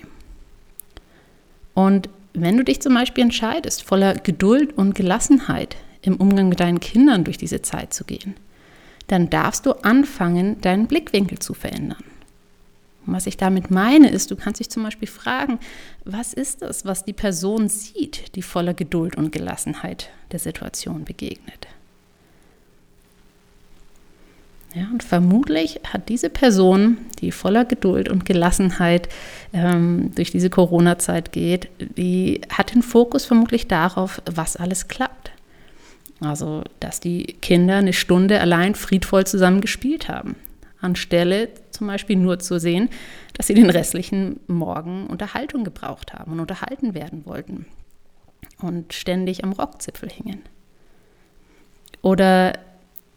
Und 1.73 2.09
wenn 2.33 2.57
du 2.57 2.63
dich 2.63 2.81
zum 2.81 2.93
Beispiel 2.95 3.23
entscheidest, 3.23 3.83
voller 3.83 4.15
Geduld 4.15 4.75
und 4.75 4.95
Gelassenheit 4.95 5.75
im 6.01 6.15
Umgang 6.17 6.49
mit 6.49 6.59
deinen 6.59 6.79
Kindern 6.79 7.23
durch 7.23 7.37
diese 7.37 7.61
Zeit 7.61 7.93
zu 7.93 8.03
gehen, 8.05 8.35
dann 9.07 9.29
darfst 9.29 9.65
du 9.65 9.73
anfangen, 9.83 10.59
deinen 10.61 10.87
Blickwinkel 10.87 11.39
zu 11.39 11.53
verändern. 11.53 12.03
Und 13.05 13.13
was 13.13 13.27
ich 13.27 13.38
damit 13.38 13.69
meine, 13.69 14.10
ist, 14.10 14.31
du 14.31 14.36
kannst 14.36 14.60
dich 14.60 14.69
zum 14.69 14.83
Beispiel 14.83 15.07
fragen, 15.07 15.60
was 16.05 16.33
ist 16.33 16.62
das, 16.62 16.86
was 16.86 17.03
die 17.05 17.13
Person 17.13 17.69
sieht, 17.69 18.36
die 18.36 18.41
voller 18.41 18.74
Geduld 18.74 19.15
und 19.15 19.31
Gelassenheit 19.31 20.10
der 20.31 20.39
Situation 20.39 21.03
begegnet? 21.03 21.67
Ja, 24.74 24.88
und 24.91 25.03
vermutlich 25.03 25.81
hat 25.91 26.10
diese 26.10 26.31
Person, 26.31 26.98
die 27.19 27.31
voller 27.31 27.63
Geduld 27.63 28.10
und 28.10 28.25
Gelassenheit 28.25 29.07
ähm, 29.53 30.12
durch 30.15 30.31
diese 30.31 30.50
Corona-Zeit 30.50 31.31
geht, 31.31 31.69
die 31.79 32.41
hat 32.50 32.74
den 32.74 32.81
Fokus 32.81 33.25
vermutlich 33.25 33.67
darauf, 33.67 34.22
was 34.25 34.55
alles 34.55 34.88
klappt. 34.88 35.31
Also, 36.22 36.63
dass 36.79 37.00
die 37.00 37.24
Kinder 37.41 37.75
eine 37.75 37.93
Stunde 37.93 38.39
allein 38.39 38.74
friedvoll 38.74 39.27
zusammen 39.27 39.62
gespielt 39.62 40.07
haben, 40.07 40.36
anstelle 40.83 41.49
zum 41.71 41.87
Beispiel 41.87 42.15
nur 42.15 42.39
zu 42.39 42.59
sehen, 42.59 42.89
dass 43.33 43.47
sie 43.47 43.53
den 43.53 43.69
restlichen 43.69 44.39
Morgen 44.47 45.07
Unterhaltung 45.07 45.63
gebraucht 45.63 46.13
haben 46.13 46.33
und 46.33 46.39
unterhalten 46.39 46.93
werden 46.93 47.25
wollten 47.25 47.65
und 48.61 48.93
ständig 48.93 49.43
am 49.43 49.53
Rockzipfel 49.53 50.09
hingen. 50.09 50.43
Oder 52.01 52.53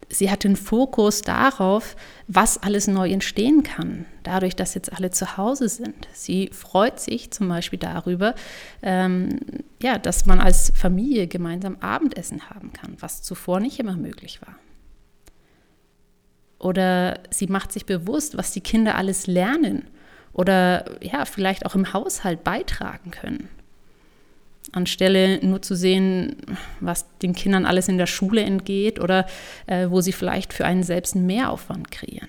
sie 0.09 0.31
hat 0.31 0.45
den 0.45 0.57
Fokus 0.57 1.23
darauf, 1.23 1.97
was 2.29 2.63
alles 2.63 2.87
neu 2.87 3.11
entstehen 3.11 3.63
kann, 3.63 4.07
dadurch, 4.23 4.57
dass 4.57 4.75
jetzt 4.75 4.93
alle 4.93 5.11
zu 5.11 5.37
Hause 5.37 5.69
sind. 5.69 6.09
Sie 6.13 6.51
freut 6.53 7.01
sich 7.01 7.31
zum 7.31 7.49
Beispiel 7.49 7.79
darüber, 7.79 8.35
ähm, 8.83 9.41
ja, 9.83 9.99
dass 9.99 10.27
man 10.27 10.41
als 10.41 10.73
Familie 10.75 11.27
gemeinsam 11.27 11.77
Abendessen 11.81 12.49
haben 12.51 12.73
kann, 12.73 12.97
was 13.01 13.23
zuvor 13.23 13.61
nicht 13.61 13.79
immer 13.79 13.97
möglich 13.97 14.41
war. 14.43 14.57
Oder 16.59 17.21
sie 17.31 17.47
macht 17.47 17.73
sich 17.73 17.87
bewusst, 17.87 18.37
was 18.37 18.53
die 18.53 18.61
Kinder 18.61 18.97
alles 18.97 19.27
lernen 19.27 19.85
oder 20.33 20.85
ja, 21.01 21.25
vielleicht 21.25 21.67
auch 21.67 21.75
im 21.75 21.93
Haushalt 21.93 22.45
beitragen 22.45 23.11
können 23.11 23.49
anstelle 24.73 25.45
nur 25.45 25.63
zu 25.63 25.75
sehen, 25.75 26.37
was 26.81 27.07
den 27.23 27.35
Kindern 27.35 27.65
alles 27.65 27.89
in 27.89 27.99
der 27.99 28.07
Schule 28.07 28.43
entgeht 28.43 29.01
oder 29.01 29.27
äh, 29.67 29.89
wo 29.89 30.01
sie 30.01 30.13
vielleicht 30.13 30.53
für 30.53 30.65
einen 30.65 30.83
selbst 30.83 31.15
einen 31.15 31.27
Mehraufwand 31.27 31.91
kreieren. 31.91 32.29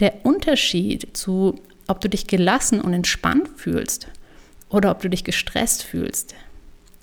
Der 0.00 0.24
Unterschied 0.24 1.16
zu, 1.16 1.60
ob 1.86 2.00
du 2.00 2.08
dich 2.08 2.26
gelassen 2.26 2.80
und 2.80 2.92
entspannt 2.92 3.48
fühlst 3.56 4.08
oder 4.68 4.90
ob 4.90 5.00
du 5.00 5.10
dich 5.10 5.24
gestresst 5.24 5.82
fühlst, 5.82 6.34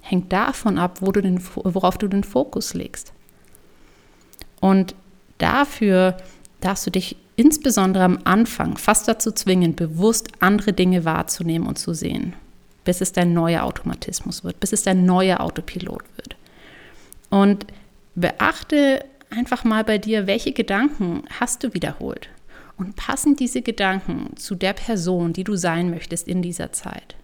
hängt 0.01 0.31
davon 0.31 0.77
ab, 0.77 1.01
wo 1.01 1.11
du 1.11 1.21
den, 1.21 1.41
worauf 1.55 1.97
du 1.97 2.07
den 2.07 2.23
Fokus 2.23 2.73
legst. 2.73 3.13
Und 4.61 4.95
dafür 5.37 6.17
darfst 6.61 6.85
du 6.87 6.91
dich 6.91 7.17
insbesondere 7.35 8.03
am 8.03 8.19
Anfang 8.23 8.77
fast 8.77 9.07
dazu 9.07 9.31
zwingen, 9.31 9.75
bewusst 9.75 10.29
andere 10.39 10.73
Dinge 10.73 11.05
wahrzunehmen 11.05 11.67
und 11.67 11.77
zu 11.77 11.93
sehen 11.93 12.33
bis 12.85 13.01
es 13.01 13.11
dein 13.11 13.33
neuer 13.33 13.63
Automatismus 13.63 14.45
wird, 14.45 14.61
bis 14.61 14.71
es 14.71 14.83
dein 14.83 15.05
neuer 15.05 15.41
Autopilot 15.41 16.03
wird. 16.15 16.37
Und 17.29 17.65
beachte 18.13 19.03
einfach 19.29 19.65
mal 19.65 19.83
bei 19.83 19.97
dir, 19.97 20.27
welche 20.27 20.53
Gedanken 20.53 21.23
hast 21.39 21.63
du 21.63 21.73
wiederholt? 21.73 22.29
Und 22.77 22.95
passen 22.95 23.35
diese 23.35 23.61
Gedanken 23.61 24.37
zu 24.37 24.55
der 24.55 24.73
Person, 24.73 25.33
die 25.33 25.43
du 25.43 25.55
sein 25.55 25.89
möchtest 25.89 26.27
in 26.27 26.41
dieser 26.41 26.71
Zeit? 26.71 27.15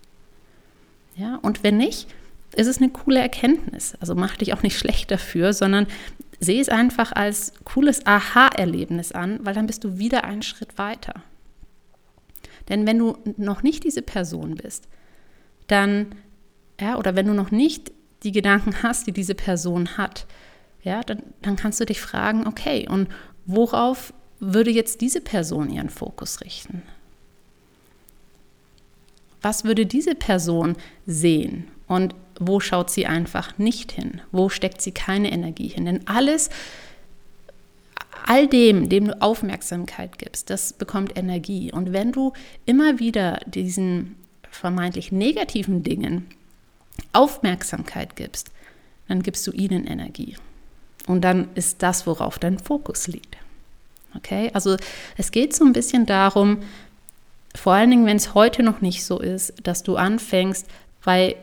Ja, 1.16 1.40
und 1.42 1.64
wenn 1.64 1.78
nicht, 1.78 2.08
ist 2.56 2.68
es 2.68 2.78
eine 2.78 2.90
coole 2.90 3.20
Erkenntnis. 3.20 3.96
Also 4.00 4.16
mach 4.16 4.38
dich 4.38 4.54
auch 4.54 4.64
nicht 4.64 4.78
schlecht 4.78 5.12
dafür, 5.12 5.54
sondern 5.54 5.88
sehe 6.42 6.60
es 6.60 6.70
einfach 6.70 7.14
als 7.14 7.54
cooles 7.64 8.06
Aha-Erlebnis 8.06 9.12
an, 9.12 9.40
weil 9.44 9.54
dann 9.54 9.68
bist 9.68 9.84
du 9.84 9.98
wieder 10.00 10.24
einen 10.24 10.42
Schritt 10.42 10.78
weiter. 10.78 11.24
Denn 12.68 12.86
wenn 12.86 12.98
du 12.98 13.18
noch 13.38 13.64
nicht 13.64 13.84
diese 13.84 14.02
Person 14.02 14.56
bist, 14.56 14.88
dann, 15.68 16.16
ja, 16.80 16.98
oder 16.98 17.16
wenn 17.16 17.28
du 17.28 17.34
noch 17.34 17.52
nicht 17.52 17.92
die 18.24 18.32
Gedanken 18.32 18.84
hast, 18.84 19.08
die 19.08 19.12
diese 19.12 19.36
Person 19.36 19.98
hat, 19.98 20.26
ja, 20.84 21.02
dann, 21.02 21.22
dann 21.44 21.56
kannst 21.56 21.80
du 21.80 21.86
dich 21.86 22.02
fragen, 22.02 22.48
okay, 22.48 22.88
und 22.90 23.08
worauf 23.46 24.14
würde 24.40 24.72
jetzt 24.72 25.02
diese 25.02 25.22
Person 25.22 25.70
ihren 25.70 25.90
Fokus 25.90 26.42
richten? 26.42 26.82
Was 29.44 29.64
würde 29.64 29.86
diese 29.86 30.16
Person 30.16 30.76
sehen? 31.06 31.68
Und 31.88 32.16
wo 32.42 32.60
schaut 32.60 32.90
sie 32.90 33.06
einfach 33.06 33.58
nicht 33.58 33.92
hin? 33.92 34.22
Wo 34.32 34.50
steckt 34.50 34.82
sie 34.82 34.92
keine 34.92 35.32
Energie 35.32 35.68
hin? 35.68 35.86
Denn 35.86 36.08
alles, 36.08 36.50
all 38.26 38.48
dem, 38.48 38.90
dem 38.90 39.08
du 39.08 39.22
Aufmerksamkeit 39.22 40.18
gibst, 40.18 40.50
das 40.50 40.74
bekommt 40.74 41.18
Energie. 41.18 41.72
Und 41.72 41.94
wenn 41.94 42.12
du 42.12 42.34
immer 42.66 43.00
wieder 43.00 43.40
diesen 43.46 44.16
vermeintlich 44.50 45.12
negativen 45.12 45.84
Dingen 45.84 46.28
Aufmerksamkeit 47.14 48.16
gibst, 48.16 48.52
dann 49.08 49.24
gibst 49.24 49.46
du 49.46 49.52
ihnen 49.52 49.86
Energie. 49.86 50.36
Und 51.08 51.22
dann 51.22 51.50
ist 51.56 51.84
das, 51.84 52.08
worauf 52.08 52.40
dein 52.40 52.60
Fokus 52.60 53.08
liegt. 53.08 53.38
Okay, 54.16 54.52
also 54.54 54.78
es 55.18 55.32
geht 55.32 55.56
so 55.56 55.64
ein 55.64 55.74
bisschen 55.74 56.06
darum, 56.06 56.60
vor 57.56 57.74
allen 57.74 57.90
Dingen, 57.90 58.06
wenn 58.06 58.18
es 58.18 58.34
heute 58.34 58.64
noch 58.64 58.82
nicht 58.82 59.06
so 59.06 59.20
ist, 59.20 59.54
dass 59.64 59.84
du 59.84 59.96
anfängst, 59.96 60.68
bei 61.04 61.36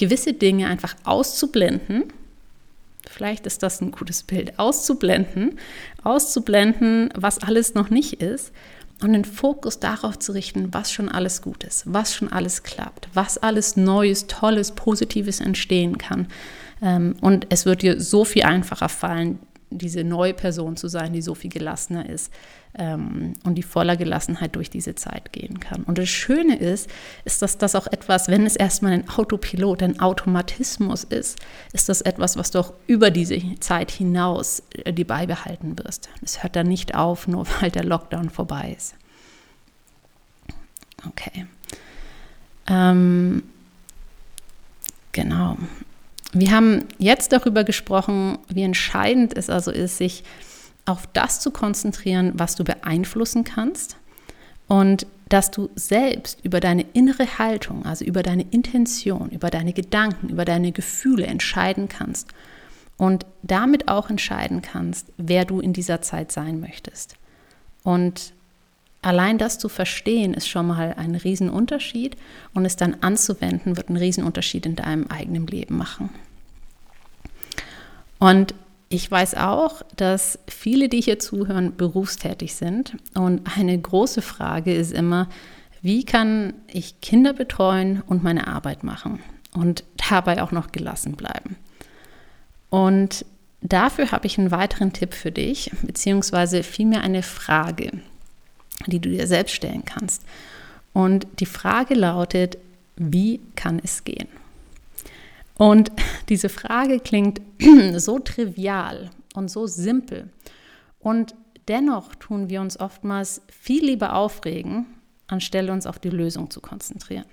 gewisse 0.00 0.32
Dinge 0.32 0.66
einfach 0.66 0.96
auszublenden. 1.04 2.04
Vielleicht 3.08 3.46
ist 3.46 3.62
das 3.62 3.80
ein 3.80 3.90
gutes 3.90 4.22
Bild, 4.22 4.58
auszublenden, 4.58 5.58
auszublenden, 6.02 7.10
was 7.14 7.38
alles 7.38 7.74
noch 7.74 7.90
nicht 7.90 8.14
ist 8.14 8.50
und 9.02 9.12
den 9.12 9.26
Fokus 9.26 9.78
darauf 9.78 10.18
zu 10.18 10.32
richten, 10.32 10.72
was 10.72 10.90
schon 10.90 11.08
alles 11.10 11.42
gut 11.42 11.64
ist, 11.64 11.84
was 11.86 12.14
schon 12.14 12.32
alles 12.32 12.62
klappt, 12.62 13.08
was 13.12 13.38
alles 13.38 13.76
Neues, 13.76 14.26
Tolles, 14.26 14.72
Positives 14.72 15.40
entstehen 15.40 15.98
kann. 15.98 16.28
Ähm, 16.82 17.16
und 17.20 17.46
es 17.50 17.66
wird 17.66 17.82
dir 17.82 18.00
so 18.00 18.24
viel 18.24 18.44
einfacher 18.44 18.88
fallen, 18.88 19.38
diese 19.70 20.04
neue 20.04 20.34
Person 20.34 20.76
zu 20.76 20.88
sein, 20.88 21.12
die 21.12 21.22
so 21.22 21.34
viel 21.34 21.50
gelassener 21.50 22.08
ist 22.08 22.32
ähm, 22.74 23.34
und 23.44 23.54
die 23.54 23.62
voller 23.62 23.96
Gelassenheit 23.96 24.56
durch 24.56 24.68
diese 24.68 24.94
Zeit 24.94 25.32
gehen 25.32 25.60
kann. 25.60 25.84
Und 25.84 25.98
das 25.98 26.08
Schöne 26.08 26.56
ist, 26.56 26.90
ist, 27.24 27.40
dass 27.42 27.56
das 27.58 27.74
auch 27.74 27.86
etwas, 27.86 28.28
wenn 28.28 28.46
es 28.46 28.56
erstmal 28.56 28.92
ein 28.92 29.08
Autopilot, 29.08 29.82
ein 29.82 30.00
Automatismus 30.00 31.04
ist, 31.04 31.38
ist 31.72 31.88
das 31.88 32.00
etwas, 32.00 32.36
was 32.36 32.50
du 32.50 32.58
auch 32.58 32.74
über 32.86 33.10
diese 33.10 33.40
Zeit 33.60 33.90
hinaus 33.90 34.62
äh, 34.84 34.92
die 34.92 35.04
beibehalten 35.04 35.78
wirst. 35.78 36.08
Es 36.22 36.42
hört 36.42 36.56
dann 36.56 36.66
nicht 36.66 36.94
auf, 36.94 37.28
nur 37.28 37.46
weil 37.60 37.70
der 37.70 37.84
Lockdown 37.84 38.30
vorbei 38.30 38.74
ist. 38.76 38.94
Okay. 41.06 41.46
Ähm, 42.68 43.42
genau. 45.12 45.56
Wir 46.32 46.52
haben 46.52 46.84
jetzt 46.98 47.32
darüber 47.32 47.64
gesprochen, 47.64 48.38
wie 48.48 48.62
entscheidend 48.62 49.36
es 49.36 49.50
also 49.50 49.70
ist, 49.70 49.98
sich 49.98 50.22
auf 50.86 51.06
das 51.12 51.40
zu 51.40 51.50
konzentrieren, 51.50 52.32
was 52.36 52.54
du 52.54 52.64
beeinflussen 52.64 53.44
kannst 53.44 53.96
und 54.68 55.06
dass 55.28 55.50
du 55.50 55.70
selbst 55.76 56.44
über 56.44 56.60
deine 56.60 56.84
innere 56.92 57.38
Haltung, 57.38 57.84
also 57.84 58.04
über 58.04 58.22
deine 58.22 58.44
Intention, 58.50 59.30
über 59.30 59.50
deine 59.50 59.72
Gedanken, 59.72 60.28
über 60.28 60.44
deine 60.44 60.72
Gefühle 60.72 61.26
entscheiden 61.26 61.88
kannst 61.88 62.28
und 62.96 63.26
damit 63.42 63.88
auch 63.88 64.10
entscheiden 64.10 64.60
kannst, 64.60 65.06
wer 65.16 65.44
du 65.44 65.60
in 65.60 65.72
dieser 65.72 66.02
Zeit 66.02 66.32
sein 66.32 66.60
möchtest. 66.60 67.14
Und 67.82 68.34
allein 69.02 69.38
das 69.38 69.58
zu 69.58 69.68
verstehen, 69.68 70.34
ist 70.34 70.48
schon 70.48 70.66
mal 70.66 70.94
ein 70.96 71.14
Riesenunterschied 71.14 72.16
und 72.54 72.64
es 72.64 72.76
dann 72.76 72.96
anzuwenden, 73.00 73.76
wird 73.76 73.88
einen 73.88 73.98
Riesenunterschied 73.98 74.66
in 74.66 74.76
deinem 74.76 75.06
eigenen 75.06 75.46
Leben 75.46 75.76
machen. 75.76 76.10
Und 78.18 78.54
ich 78.90 79.10
weiß 79.10 79.36
auch, 79.36 79.82
dass 79.96 80.38
viele, 80.48 80.88
die 80.88 81.00
hier 81.00 81.18
zuhören, 81.18 81.76
berufstätig 81.76 82.54
sind. 82.54 82.96
Und 83.14 83.56
eine 83.56 83.78
große 83.78 84.20
Frage 84.20 84.74
ist 84.74 84.92
immer, 84.92 85.28
wie 85.80 86.04
kann 86.04 86.54
ich 86.66 87.00
Kinder 87.00 87.32
betreuen 87.32 88.02
und 88.06 88.22
meine 88.22 88.48
Arbeit 88.48 88.84
machen 88.84 89.20
und 89.54 89.84
dabei 90.10 90.42
auch 90.42 90.50
noch 90.50 90.72
gelassen 90.72 91.12
bleiben? 91.12 91.56
Und 92.68 93.24
dafür 93.62 94.12
habe 94.12 94.26
ich 94.26 94.38
einen 94.38 94.50
weiteren 94.50 94.92
Tipp 94.92 95.14
für 95.14 95.30
dich, 95.30 95.70
beziehungsweise 95.82 96.62
vielmehr 96.62 97.02
eine 97.02 97.22
Frage 97.22 98.02
die 98.86 99.00
du 99.00 99.08
dir 99.08 99.26
selbst 99.26 99.54
stellen 99.54 99.84
kannst. 99.84 100.24
Und 100.92 101.26
die 101.38 101.46
Frage 101.46 101.94
lautet, 101.94 102.58
wie 102.96 103.40
kann 103.56 103.80
es 103.82 104.04
gehen? 104.04 104.28
Und 105.54 105.92
diese 106.28 106.48
Frage 106.48 107.00
klingt 107.00 107.40
so 107.96 108.18
trivial 108.18 109.10
und 109.34 109.50
so 109.50 109.66
simpel. 109.66 110.30
Und 110.98 111.34
dennoch 111.68 112.14
tun 112.14 112.48
wir 112.48 112.60
uns 112.60 112.78
oftmals 112.78 113.42
viel 113.48 113.84
lieber 113.84 114.14
aufregen, 114.14 114.86
anstelle 115.28 115.72
uns 115.72 115.86
auf 115.86 115.98
die 115.98 116.10
Lösung 116.10 116.50
zu 116.50 116.60
konzentrieren. 116.60 117.26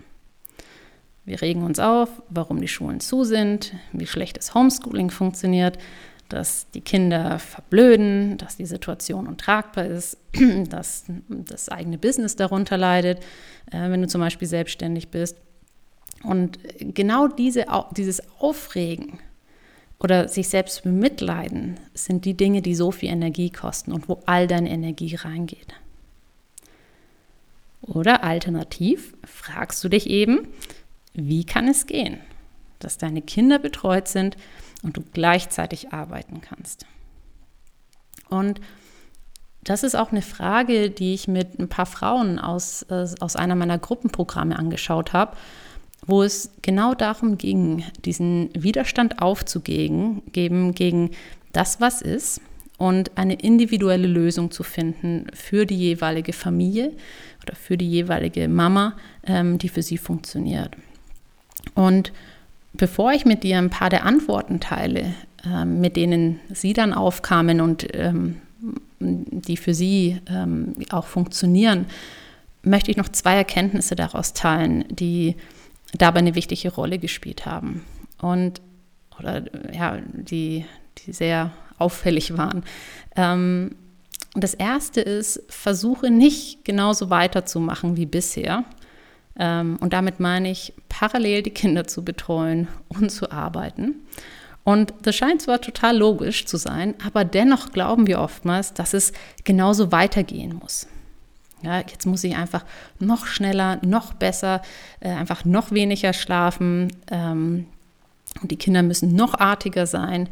Wir 1.26 1.42
regen 1.42 1.64
uns 1.64 1.80
auf, 1.80 2.10
warum 2.30 2.62
die 2.62 2.70
Schulen 2.70 3.02
zu 3.02 3.26
sind, 3.26 3.74
wie 3.92 4.08
schlecht 4.08 4.38
das 4.38 4.54
Homeschooling 4.54 5.10
funktioniert, 5.10 5.78
dass 6.30 6.70
die 6.72 6.82
Kinder 6.82 7.40
verblöden, 7.40 8.38
dass 8.38 8.58
die 8.58 8.66
Situation 8.66 9.28
untragbar 9.28 9.86
ist, 9.86 10.18
dass 10.70 11.06
das 11.30 11.70
eigene 11.70 11.98
Business 11.98 12.36
darunter 12.36 12.78
leidet, 12.78 13.20
äh, 13.72 13.90
wenn 13.90 14.02
du 14.02 14.08
zum 14.08 14.22
Beispiel 14.22 14.48
selbstständig 14.48 15.10
bist. 15.10 15.38
Und 16.24 16.60
genau 16.80 17.28
diese, 17.28 17.66
dieses 17.96 18.22
Aufregen 18.40 19.20
oder 20.00 20.28
sich 20.28 20.50
selbst 20.50 20.84
bemitleiden 20.84 21.80
sind 21.94 22.26
die 22.26 22.36
Dinge, 22.36 22.62
die 22.62 22.76
so 22.76 22.92
viel 22.92 23.10
Energie 23.10 23.50
kosten 23.50 23.92
und 23.92 24.10
wo 24.10 24.22
all 24.26 24.48
deine 24.48 24.70
Energie 24.70 25.16
reingeht. 25.16 25.74
Oder 27.82 28.24
alternativ 28.24 29.16
fragst 29.24 29.84
du 29.84 29.90
dich 29.90 30.10
eben, 30.10 30.48
wie 31.14 31.46
kann 31.46 31.68
es 31.68 31.86
gehen, 31.86 32.20
dass 32.80 32.98
deine 32.98 33.22
Kinder 33.22 33.60
betreut 33.60 34.08
sind 34.08 34.38
und 34.84 34.98
du 34.98 35.02
gleichzeitig 35.14 35.94
arbeiten 35.94 36.42
kannst. 36.42 36.86
Und 38.30 38.62
das 39.64 39.84
ist 39.84 39.96
auch 39.96 40.12
eine 40.12 40.22
Frage, 40.22 40.90
die 40.90 41.14
ich 41.14 41.28
mit 41.28 41.60
ein 41.60 41.68
paar 41.68 41.86
Frauen 41.86 42.40
aus, 42.40 42.84
äh, 42.84 43.06
aus 43.20 43.36
einer 43.36 43.56
meiner 43.56 43.78
Gruppenprogramme 43.78 44.58
angeschaut 44.58 45.14
habe, 45.14 45.36
wo 46.06 46.24
es 46.24 46.52
genau 46.62 46.94
darum 46.94 47.38
ging, 47.38 47.84
diesen 48.06 48.50
Widerstand 48.54 49.22
aufzugeben 49.22 50.22
geben 50.32 50.74
gegen 50.74 51.12
das, 51.52 51.82
was 51.82 52.02
ist 52.02 52.40
und 52.78 53.18
eine 53.18 53.34
individuelle 53.34 54.08
Lösung 54.08 54.52
zu 54.52 54.64
finden 54.64 55.28
für 55.34 55.66
die 55.66 55.78
jeweilige 55.78 56.32
Familie 56.32 56.94
oder 57.44 57.56
für 57.56 57.78
die 57.78 57.90
jeweilige 57.90 58.48
Mama, 58.48 58.96
ähm, 59.26 59.58
die 59.58 59.70
für 59.70 59.82
sie 59.82 59.98
funktioniert. 59.98 60.78
Und 61.74 62.14
bevor 62.78 63.12
ich 63.12 63.26
mit 63.26 63.44
dir 63.44 63.58
ein 63.58 63.70
paar 63.70 63.90
der 63.90 64.06
Antworten 64.06 64.60
teile, 64.60 65.14
äh, 65.46 65.66
mit 65.66 65.96
denen 65.96 66.40
sie 66.50 66.74
dann 66.74 66.94
aufkamen 66.94 67.62
und 67.62 67.88
ähm, 67.94 68.38
die 69.00 69.58
für 69.58 69.74
sie 69.74 70.20
ähm, 70.28 70.76
auch 70.90 71.06
funktionieren, 71.06 71.86
möchte 72.64 72.92
ich 72.92 72.98
noch 72.98 73.10
zwei 73.10 73.36
Erkenntnisse 73.36 73.96
daraus 73.96 74.34
teilen, 74.34 74.86
die 74.90 75.36
dabei 75.94 76.20
eine 76.20 76.36
wichtige 76.36 76.74
Rolle 76.74 77.00
gespielt 77.00 77.46
haben. 77.46 77.84
Und 78.20 78.62
oder 79.20 79.44
ja, 79.74 79.98
die, 80.14 80.66
die 81.00 81.14
sehr 81.14 81.52
auffällig 81.78 82.38
waren. 82.38 82.64
Ähm, 83.16 83.76
das 84.34 84.54
erste 84.54 85.02
ist, 85.02 85.44
versuche 85.50 86.12
nicht 86.12 86.64
genauso 86.64 87.10
weiterzumachen 87.10 87.98
wie 87.98 88.06
bisher, 88.06 88.64
ähm, 88.64 88.66
und 89.40 89.94
damit 89.94 90.20
meine 90.20 90.50
ich, 90.50 90.74
parallel 90.90 91.44
die 91.44 91.52
Kinder 91.52 91.88
zu 91.88 92.04
betreuen 92.04 92.68
und 92.90 93.12
zu 93.12 93.32
arbeiten. 93.32 93.96
Und 94.64 94.94
das 95.04 95.16
scheint 95.16 95.42
zwar 95.42 95.62
total 95.62 95.98
logisch 95.98 96.46
zu 96.46 96.58
sein, 96.58 96.96
aber 97.06 97.24
dennoch 97.24 97.72
glauben 97.72 98.06
wir 98.08 98.20
oftmals, 98.20 98.74
dass 98.74 98.94
es 98.94 99.14
genauso 99.46 99.92
weitergehen 99.94 100.60
muss. 100.62 100.88
Ja, 101.62 101.80
jetzt 101.80 102.06
muss 102.06 102.24
ich 102.24 102.36
einfach 102.36 102.66
noch 103.00 103.26
schneller, 103.26 103.80
noch 103.84 104.14
besser, 104.14 104.62
äh, 105.00 105.10
einfach 105.10 105.46
noch 105.46 105.72
weniger 105.72 106.14
schlafen. 106.14 106.92
Ähm, 107.10 107.66
und 108.42 108.52
die 108.52 108.58
Kinder 108.58 108.84
müssen 108.84 109.16
noch 109.16 109.40
artiger 109.40 109.88
sein. 109.88 110.30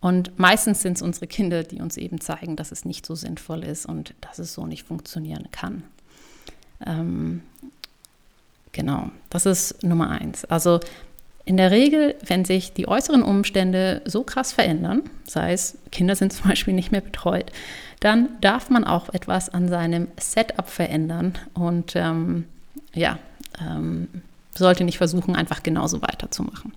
Und 0.00 0.38
meistens 0.38 0.82
sind 0.82 0.96
es 0.96 1.02
unsere 1.02 1.26
Kinder, 1.26 1.62
die 1.62 1.80
uns 1.80 1.96
eben 1.96 2.20
zeigen, 2.20 2.56
dass 2.56 2.72
es 2.72 2.84
nicht 2.84 3.06
so 3.06 3.14
sinnvoll 3.14 3.62
ist 3.62 3.86
und 3.86 4.14
dass 4.20 4.38
es 4.38 4.54
so 4.54 4.66
nicht 4.66 4.86
funktionieren 4.86 5.48
kann. 5.52 5.84
Ähm, 6.84 7.42
Genau, 8.76 9.10
das 9.30 9.46
ist 9.46 9.82
Nummer 9.82 10.10
eins. 10.10 10.44
Also 10.44 10.80
in 11.46 11.56
der 11.56 11.70
Regel, 11.70 12.14
wenn 12.26 12.44
sich 12.44 12.74
die 12.74 12.86
äußeren 12.86 13.22
Umstände 13.22 14.02
so 14.04 14.22
krass 14.22 14.52
verändern, 14.52 15.04
sei 15.24 15.54
es 15.54 15.78
Kinder 15.90 16.14
sind 16.14 16.34
zum 16.34 16.50
Beispiel 16.50 16.74
nicht 16.74 16.92
mehr 16.92 17.00
betreut, 17.00 17.50
dann 18.00 18.28
darf 18.42 18.68
man 18.68 18.84
auch 18.84 19.08
etwas 19.14 19.48
an 19.48 19.68
seinem 19.68 20.08
Setup 20.20 20.68
verändern 20.68 21.38
und 21.54 21.96
ähm, 21.96 22.44
ja, 22.92 23.18
ähm, 23.58 24.08
sollte 24.54 24.84
nicht 24.84 24.98
versuchen, 24.98 25.34
einfach 25.36 25.62
genauso 25.62 26.02
weiterzumachen. 26.02 26.74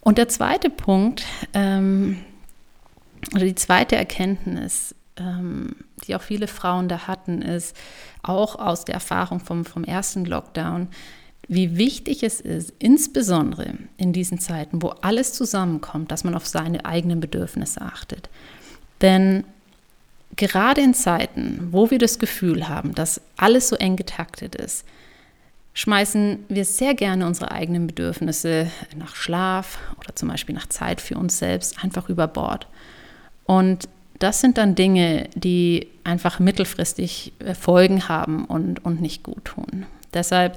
Und 0.00 0.16
der 0.16 0.28
zweite 0.28 0.70
Punkt, 0.70 1.24
ähm, 1.54 2.20
oder 3.34 3.46
die 3.46 3.56
zweite 3.56 3.96
Erkenntnis, 3.96 4.94
die 5.18 6.16
auch 6.16 6.22
viele 6.22 6.48
Frauen 6.48 6.88
da 6.88 7.06
hatten, 7.06 7.40
ist 7.42 7.76
auch 8.22 8.56
aus 8.56 8.84
der 8.84 8.94
Erfahrung 8.94 9.40
vom, 9.40 9.64
vom 9.64 9.84
ersten 9.84 10.24
Lockdown, 10.24 10.88
wie 11.46 11.76
wichtig 11.76 12.22
es 12.22 12.40
ist, 12.40 12.72
insbesondere 12.78 13.74
in 13.96 14.12
diesen 14.12 14.38
Zeiten, 14.40 14.82
wo 14.82 14.88
alles 14.88 15.32
zusammenkommt, 15.32 16.10
dass 16.10 16.24
man 16.24 16.34
auf 16.34 16.46
seine 16.46 16.84
eigenen 16.84 17.20
Bedürfnisse 17.20 17.82
achtet. 17.82 18.28
Denn 19.02 19.44
gerade 20.36 20.80
in 20.80 20.94
Zeiten, 20.94 21.68
wo 21.70 21.90
wir 21.90 21.98
das 21.98 22.18
Gefühl 22.18 22.68
haben, 22.68 22.94
dass 22.94 23.20
alles 23.36 23.68
so 23.68 23.76
eng 23.76 23.96
getaktet 23.96 24.54
ist, 24.54 24.84
schmeißen 25.74 26.44
wir 26.48 26.64
sehr 26.64 26.94
gerne 26.94 27.26
unsere 27.26 27.50
eigenen 27.50 27.86
Bedürfnisse 27.86 28.70
nach 28.96 29.14
Schlaf 29.14 29.78
oder 29.98 30.14
zum 30.14 30.28
Beispiel 30.28 30.54
nach 30.54 30.68
Zeit 30.68 31.00
für 31.00 31.16
uns 31.16 31.38
selbst 31.38 31.82
einfach 31.82 32.08
über 32.08 32.26
Bord. 32.26 32.66
Und 33.44 33.88
das 34.18 34.40
sind 34.40 34.58
dann 34.58 34.74
Dinge, 34.74 35.28
die 35.34 35.88
einfach 36.04 36.38
mittelfristig 36.38 37.32
äh, 37.38 37.54
Folgen 37.54 38.08
haben 38.08 38.44
und, 38.44 38.84
und 38.84 39.00
nicht 39.00 39.22
gut 39.22 39.44
tun. 39.44 39.86
Deshalb 40.12 40.56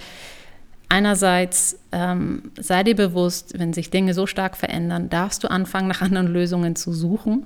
einerseits 0.90 1.80
ähm, 1.92 2.52
sei 2.58 2.84
dir 2.84 2.96
bewusst, 2.96 3.58
wenn 3.58 3.74
sich 3.74 3.90
Dinge 3.90 4.14
so 4.14 4.28
stark 4.28 4.56
verändern, 4.56 5.10
darfst 5.10 5.44
du 5.44 5.50
anfangen, 5.50 5.88
nach 5.88 6.02
anderen 6.02 6.28
Lösungen 6.28 6.76
zu 6.76 6.94
suchen 6.94 7.46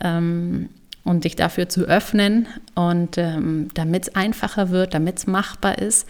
ähm, 0.00 0.68
und 1.04 1.24
dich 1.24 1.36
dafür 1.36 1.68
zu 1.68 1.84
öffnen 1.84 2.46
und 2.74 3.16
ähm, 3.16 3.68
damit 3.74 4.08
es 4.08 4.14
einfacher 4.14 4.70
wird, 4.70 4.94
damit 4.94 5.18
es 5.18 5.26
machbar 5.26 5.78
ist 5.78 6.06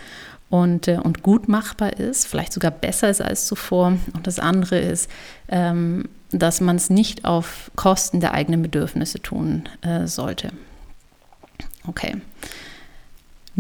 und, 0.51 0.89
äh, 0.89 0.99
und 1.03 1.23
gut 1.23 1.49
machbar 1.49 1.99
ist, 1.99 2.27
vielleicht 2.27 2.53
sogar 2.53 2.71
besser 2.71 3.11
ist 3.11 3.21
als 3.21 3.47
zuvor. 3.47 3.99
Und 4.15 4.27
das 4.27 4.39
andere 4.39 4.79
ist, 4.79 5.11
ähm, 5.49 6.05
dass 6.31 6.61
man 6.61 6.77
es 6.77 6.91
nicht 6.91 7.25
auf 7.25 7.71
Kosten 7.77 8.21
der 8.21 8.35
eigenen 8.35 8.63
Bedürfnisse 8.63 9.21
tun 9.21 9.69
äh, 9.83 10.07
sollte. 10.07 10.53
Okay. 11.87 12.17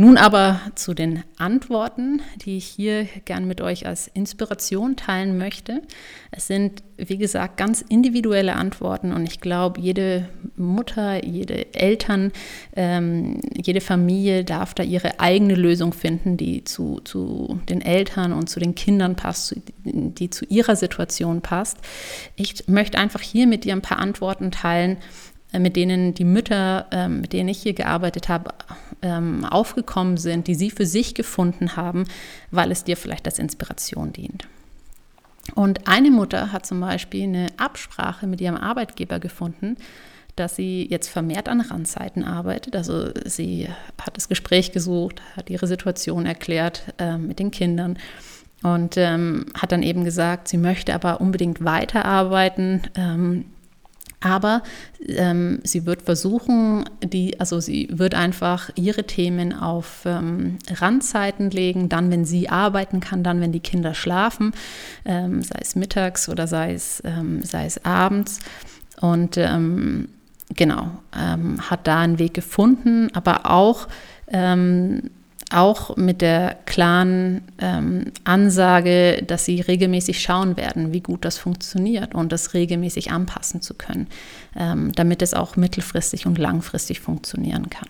Nun 0.00 0.16
aber 0.16 0.60
zu 0.76 0.94
den 0.94 1.24
Antworten, 1.38 2.22
die 2.44 2.56
ich 2.56 2.66
hier 2.66 3.08
gern 3.24 3.48
mit 3.48 3.60
euch 3.60 3.84
als 3.84 4.06
Inspiration 4.06 4.94
teilen 4.94 5.36
möchte. 5.38 5.82
Es 6.30 6.46
sind, 6.46 6.84
wie 6.96 7.18
gesagt, 7.18 7.56
ganz 7.56 7.80
individuelle 7.80 8.54
Antworten 8.54 9.12
und 9.12 9.24
ich 9.24 9.40
glaube, 9.40 9.80
jede 9.80 10.28
Mutter, 10.54 11.26
jede 11.26 11.74
Eltern, 11.74 12.30
ähm, 12.76 13.40
jede 13.56 13.80
Familie 13.80 14.44
darf 14.44 14.72
da 14.72 14.84
ihre 14.84 15.18
eigene 15.18 15.56
Lösung 15.56 15.92
finden, 15.92 16.36
die 16.36 16.62
zu, 16.62 17.00
zu 17.02 17.60
den 17.68 17.80
Eltern 17.80 18.32
und 18.32 18.48
zu 18.48 18.60
den 18.60 18.76
Kindern 18.76 19.16
passt, 19.16 19.56
die 19.82 20.30
zu 20.30 20.44
ihrer 20.44 20.76
Situation 20.76 21.40
passt. 21.40 21.78
Ich 22.36 22.68
möchte 22.68 22.98
einfach 22.98 23.20
hier 23.20 23.48
mit 23.48 23.64
dir 23.64 23.72
ein 23.72 23.82
paar 23.82 23.98
Antworten 23.98 24.52
teilen, 24.52 24.98
mit 25.52 25.76
denen 25.76 26.14
die 26.14 26.24
Mütter, 26.24 26.86
ähm, 26.90 27.22
mit 27.22 27.32
denen 27.32 27.48
ich 27.48 27.62
hier 27.62 27.72
gearbeitet 27.72 28.28
habe, 28.28 28.50
ähm, 29.02 29.44
aufgekommen 29.44 30.16
sind, 30.16 30.46
die 30.46 30.54
sie 30.54 30.70
für 30.70 30.86
sich 30.86 31.14
gefunden 31.14 31.76
haben, 31.76 32.04
weil 32.50 32.70
es 32.70 32.84
dir 32.84 32.96
vielleicht 32.96 33.26
als 33.26 33.38
Inspiration 33.38 34.12
dient. 34.12 34.46
Und 35.54 35.88
eine 35.88 36.10
Mutter 36.10 36.52
hat 36.52 36.66
zum 36.66 36.80
Beispiel 36.80 37.22
eine 37.22 37.46
Absprache 37.56 38.26
mit 38.26 38.40
ihrem 38.40 38.56
Arbeitgeber 38.56 39.18
gefunden, 39.18 39.76
dass 40.36 40.56
sie 40.56 40.86
jetzt 40.88 41.08
vermehrt 41.08 41.48
an 41.48 41.60
Randzeiten 41.60 42.24
arbeitet. 42.24 42.76
Also 42.76 43.10
sie 43.24 43.68
hat 44.00 44.16
das 44.16 44.28
Gespräch 44.28 44.72
gesucht, 44.72 45.22
hat 45.36 45.50
ihre 45.50 45.66
Situation 45.66 46.26
erklärt 46.26 46.82
äh, 46.98 47.16
mit 47.16 47.38
den 47.38 47.50
Kindern 47.50 47.98
und 48.62 48.96
ähm, 48.96 49.46
hat 49.54 49.72
dann 49.72 49.82
eben 49.82 50.04
gesagt, 50.04 50.48
sie 50.48 50.58
möchte 50.58 50.94
aber 50.94 51.20
unbedingt 51.20 51.64
weiterarbeiten. 51.64 52.82
Ähm, 52.94 53.46
aber 54.20 54.62
ähm, 55.06 55.60
sie 55.62 55.86
wird 55.86 56.02
versuchen, 56.02 56.84
die, 57.04 57.38
also 57.38 57.60
sie 57.60 57.88
wird 57.92 58.14
einfach 58.14 58.70
ihre 58.74 59.04
Themen 59.04 59.52
auf 59.52 60.02
ähm, 60.06 60.58
Randzeiten 60.70 61.50
legen, 61.50 61.88
dann, 61.88 62.10
wenn 62.10 62.24
sie 62.24 62.48
arbeiten 62.48 63.00
kann, 63.00 63.22
dann, 63.22 63.40
wenn 63.40 63.52
die 63.52 63.60
Kinder 63.60 63.94
schlafen, 63.94 64.52
ähm, 65.04 65.42
sei 65.42 65.58
es 65.60 65.76
mittags 65.76 66.28
oder 66.28 66.48
sei 66.48 66.72
es, 66.72 67.00
ähm, 67.04 67.42
sei 67.44 67.66
es 67.66 67.84
abends. 67.84 68.40
Und 69.00 69.36
ähm, 69.36 70.08
genau, 70.56 70.90
ähm, 71.16 71.70
hat 71.70 71.86
da 71.86 72.00
einen 72.00 72.18
Weg 72.18 72.34
gefunden, 72.34 73.10
aber 73.14 73.48
auch 73.50 73.86
auch 75.50 75.96
mit 75.96 76.20
der 76.20 76.56
klaren 76.66 77.42
ähm, 77.58 78.12
Ansage, 78.24 79.22
dass 79.26 79.44
sie 79.44 79.60
regelmäßig 79.60 80.20
schauen 80.20 80.56
werden, 80.56 80.92
wie 80.92 81.00
gut 81.00 81.24
das 81.24 81.38
funktioniert 81.38 82.14
und 82.14 82.32
das 82.32 82.54
regelmäßig 82.54 83.10
anpassen 83.10 83.62
zu 83.62 83.74
können, 83.74 84.08
ähm, 84.56 84.92
damit 84.92 85.22
es 85.22 85.34
auch 85.34 85.56
mittelfristig 85.56 86.26
und 86.26 86.38
langfristig 86.38 87.00
funktionieren 87.00 87.70
kann. 87.70 87.88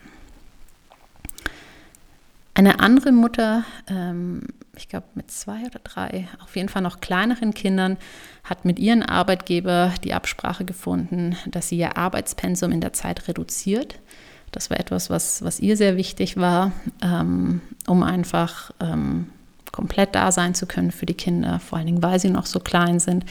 Eine 2.55 2.81
andere 2.81 3.12
Mutter 3.12 3.64
ähm, 3.88 4.42
ich 4.79 4.88
glaube 4.88 5.07
mit 5.14 5.31
zwei 5.31 5.64
oder 5.66 5.81
drei, 5.83 6.29
auf 6.42 6.57
jeden 6.57 6.68
Fall 6.68 6.83
noch 6.83 7.01
kleineren 7.01 7.53
Kindern, 7.53 7.97
hat 8.44 8.64
mit 8.64 8.79
ihren 8.79 9.03
Arbeitgeber 9.03 9.92
die 10.05 10.14
Absprache 10.14 10.64
gefunden, 10.64 11.37
dass 11.47 11.68
sie 11.68 11.79
ihr 11.79 11.97
Arbeitspensum 11.97 12.73
in 12.73 12.81
der 12.81 12.92
Zeit 12.92 13.29
reduziert. 13.29 13.99
Das 14.52 14.70
war 14.70 14.80
etwas, 14.80 15.11
was, 15.11 15.42
was 15.42 15.61
ihr 15.61 15.76
sehr 15.76 15.96
wichtig 15.96 16.37
war, 16.37 16.72
ähm, 17.02 17.61
um 17.87 18.02
einfach 18.02 18.70
ähm, 18.80 19.26
komplett 19.72 20.14
da 20.14 20.32
sein 20.32 20.54
zu 20.54 20.66
können 20.66 20.90
für 20.90 21.06
die 21.06 21.14
Kinder, 21.14 21.61
vor 21.61 21.78
allen 21.78 21.87
Dingen, 21.87 22.02
weil 22.02 22.18
sie 22.18 22.30
noch 22.30 22.46
so 22.46 22.61
klein 22.61 23.00
sind. 23.00 23.24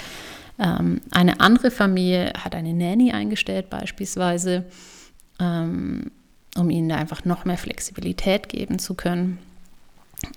Ähm, 0.60 1.02
eine 1.12 1.40
andere 1.40 1.72
Familie 1.72 2.34
hat 2.38 2.56
eine 2.56 2.74
Nanny 2.74 3.12
eingestellt 3.12 3.70
beispielsweise, 3.70 4.66
ähm, 5.40 6.12
um 6.56 6.70
ihnen 6.70 6.90
da 6.90 6.96
einfach 6.96 7.26
noch 7.26 7.46
mehr 7.46 7.58
Flexibilität 7.58 8.50
geben 8.50 8.80
zu 8.80 8.96
können. 8.96 9.40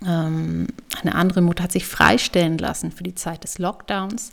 Ähm, 0.06 0.66
eine 1.00 1.14
andere 1.14 1.40
Mutter 1.40 1.64
hat 1.64 1.72
sich 1.72 1.86
freistellen 1.86 2.58
lassen 2.58 2.92
für 2.92 3.02
die 3.02 3.14
Zeit 3.14 3.44
des 3.44 3.58
Lockdowns, 3.58 4.30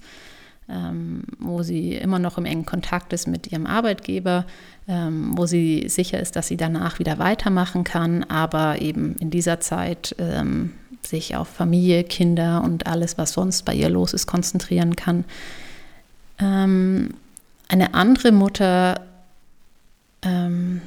ähm, 0.69 1.23
wo 1.39 1.63
sie 1.63 1.93
immer 1.93 2.19
noch 2.19 2.37
im 2.37 2.45
engen 2.45 2.65
Kontakt 2.65 3.13
ist 3.13 3.27
mit 3.27 3.49
ihrem 3.51 3.65
Arbeitgeber, 3.65 4.45
ähm, 4.87 5.33
wo 5.35 5.45
sie 5.45 5.89
sicher 5.89 6.19
ist, 6.19 6.35
dass 6.35 6.47
sie 6.47 6.57
danach 6.57 6.99
wieder 6.99 7.19
weitermachen 7.19 7.83
kann, 7.83 8.23
aber 8.23 8.81
eben 8.81 9.15
in 9.17 9.29
dieser 9.29 9.59
Zeit 9.59 10.15
ähm, 10.17 10.73
sich 11.01 11.35
auf 11.35 11.49
Familie, 11.49 12.03
Kinder 12.03 12.63
und 12.63 12.87
alles, 12.87 13.17
was 13.17 13.33
sonst 13.33 13.63
bei 13.65 13.73
ihr 13.73 13.89
los 13.89 14.13
ist, 14.13 14.27
konzentrieren 14.27 14.95
kann. 14.95 15.25
Ähm, 16.39 17.13
eine 17.67 17.93
andere 17.93 18.31
Mutter, 18.31 19.01
ähm, 20.21 20.81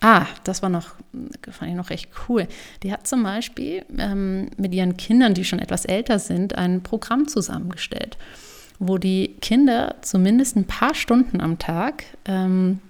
ah, 0.00 0.26
das 0.44 0.62
war 0.62 0.68
noch, 0.68 0.90
fand 1.50 1.70
ich 1.70 1.76
noch 1.76 1.90
recht 1.90 2.10
cool. 2.28 2.46
Die 2.82 2.92
hat 2.92 3.06
zum 3.06 3.22
Beispiel 3.22 3.84
ähm, 3.96 4.50
mit 4.58 4.74
ihren 4.74 4.96
Kindern, 4.98 5.32
die 5.32 5.44
schon 5.44 5.60
etwas 5.60 5.86
älter 5.86 6.18
sind, 6.18 6.56
ein 6.56 6.82
Programm 6.82 7.26
zusammengestellt, 7.26 8.18
wo 8.78 8.98
die 8.98 9.36
Kinder 9.40 9.96
zumindest 10.02 10.56
ein 10.56 10.66
paar 10.66 10.94
Stunden 10.94 11.40
am 11.40 11.58
Tag 11.58 12.04
ähm, 12.26 12.80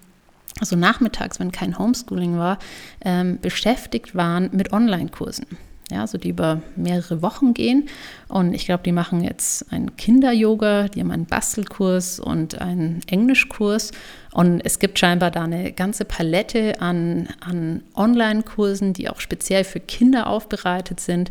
also 0.61 0.77
nachmittags, 0.77 1.41
wenn 1.41 1.53
kein 1.53 1.79
Homeschooling 1.79 2.39
war, 2.39 2.59
ähm, 3.05 3.39
beschäftigt 3.41 4.15
waren 4.15 4.51
mit 4.53 4.73
Online-Kursen 4.73 5.47
ja, 5.91 6.01
also 6.01 6.19
die 6.19 6.31
über 6.31 6.63
mehrere 6.77 7.21
Wochen 7.23 7.53
gehen. 7.53 7.89
Und 8.29 8.55
ich 8.55 8.65
glaube, 8.65 8.83
die 8.83 8.93
machen 8.93 9.23
jetzt 9.23 9.71
einen 9.73 9.97
Kinder-Yoga, 9.97 10.89
die 10.89 11.01
haben 11.01 11.11
einen 11.11 11.27
Bastelkurs 11.27 12.21
und 12.21 12.61
einen 12.61 13.03
Englischkurs. 13.07 13.93
Und 14.33 14.61
es 14.65 14.79
gibt 14.79 14.99
scheinbar 14.99 15.31
da 15.31 15.43
eine 15.43 15.73
ganze 15.73 16.05
Palette 16.05 16.81
an, 16.81 17.29
an 17.41 17.83
Online-Kursen, 17.95 18.95
die 18.95 19.09
auch 19.11 19.21
speziell 19.21 19.65
für 19.65 19.81
Kinder 19.81 20.27
aufbereitet 20.27 21.01
sind, 21.01 21.31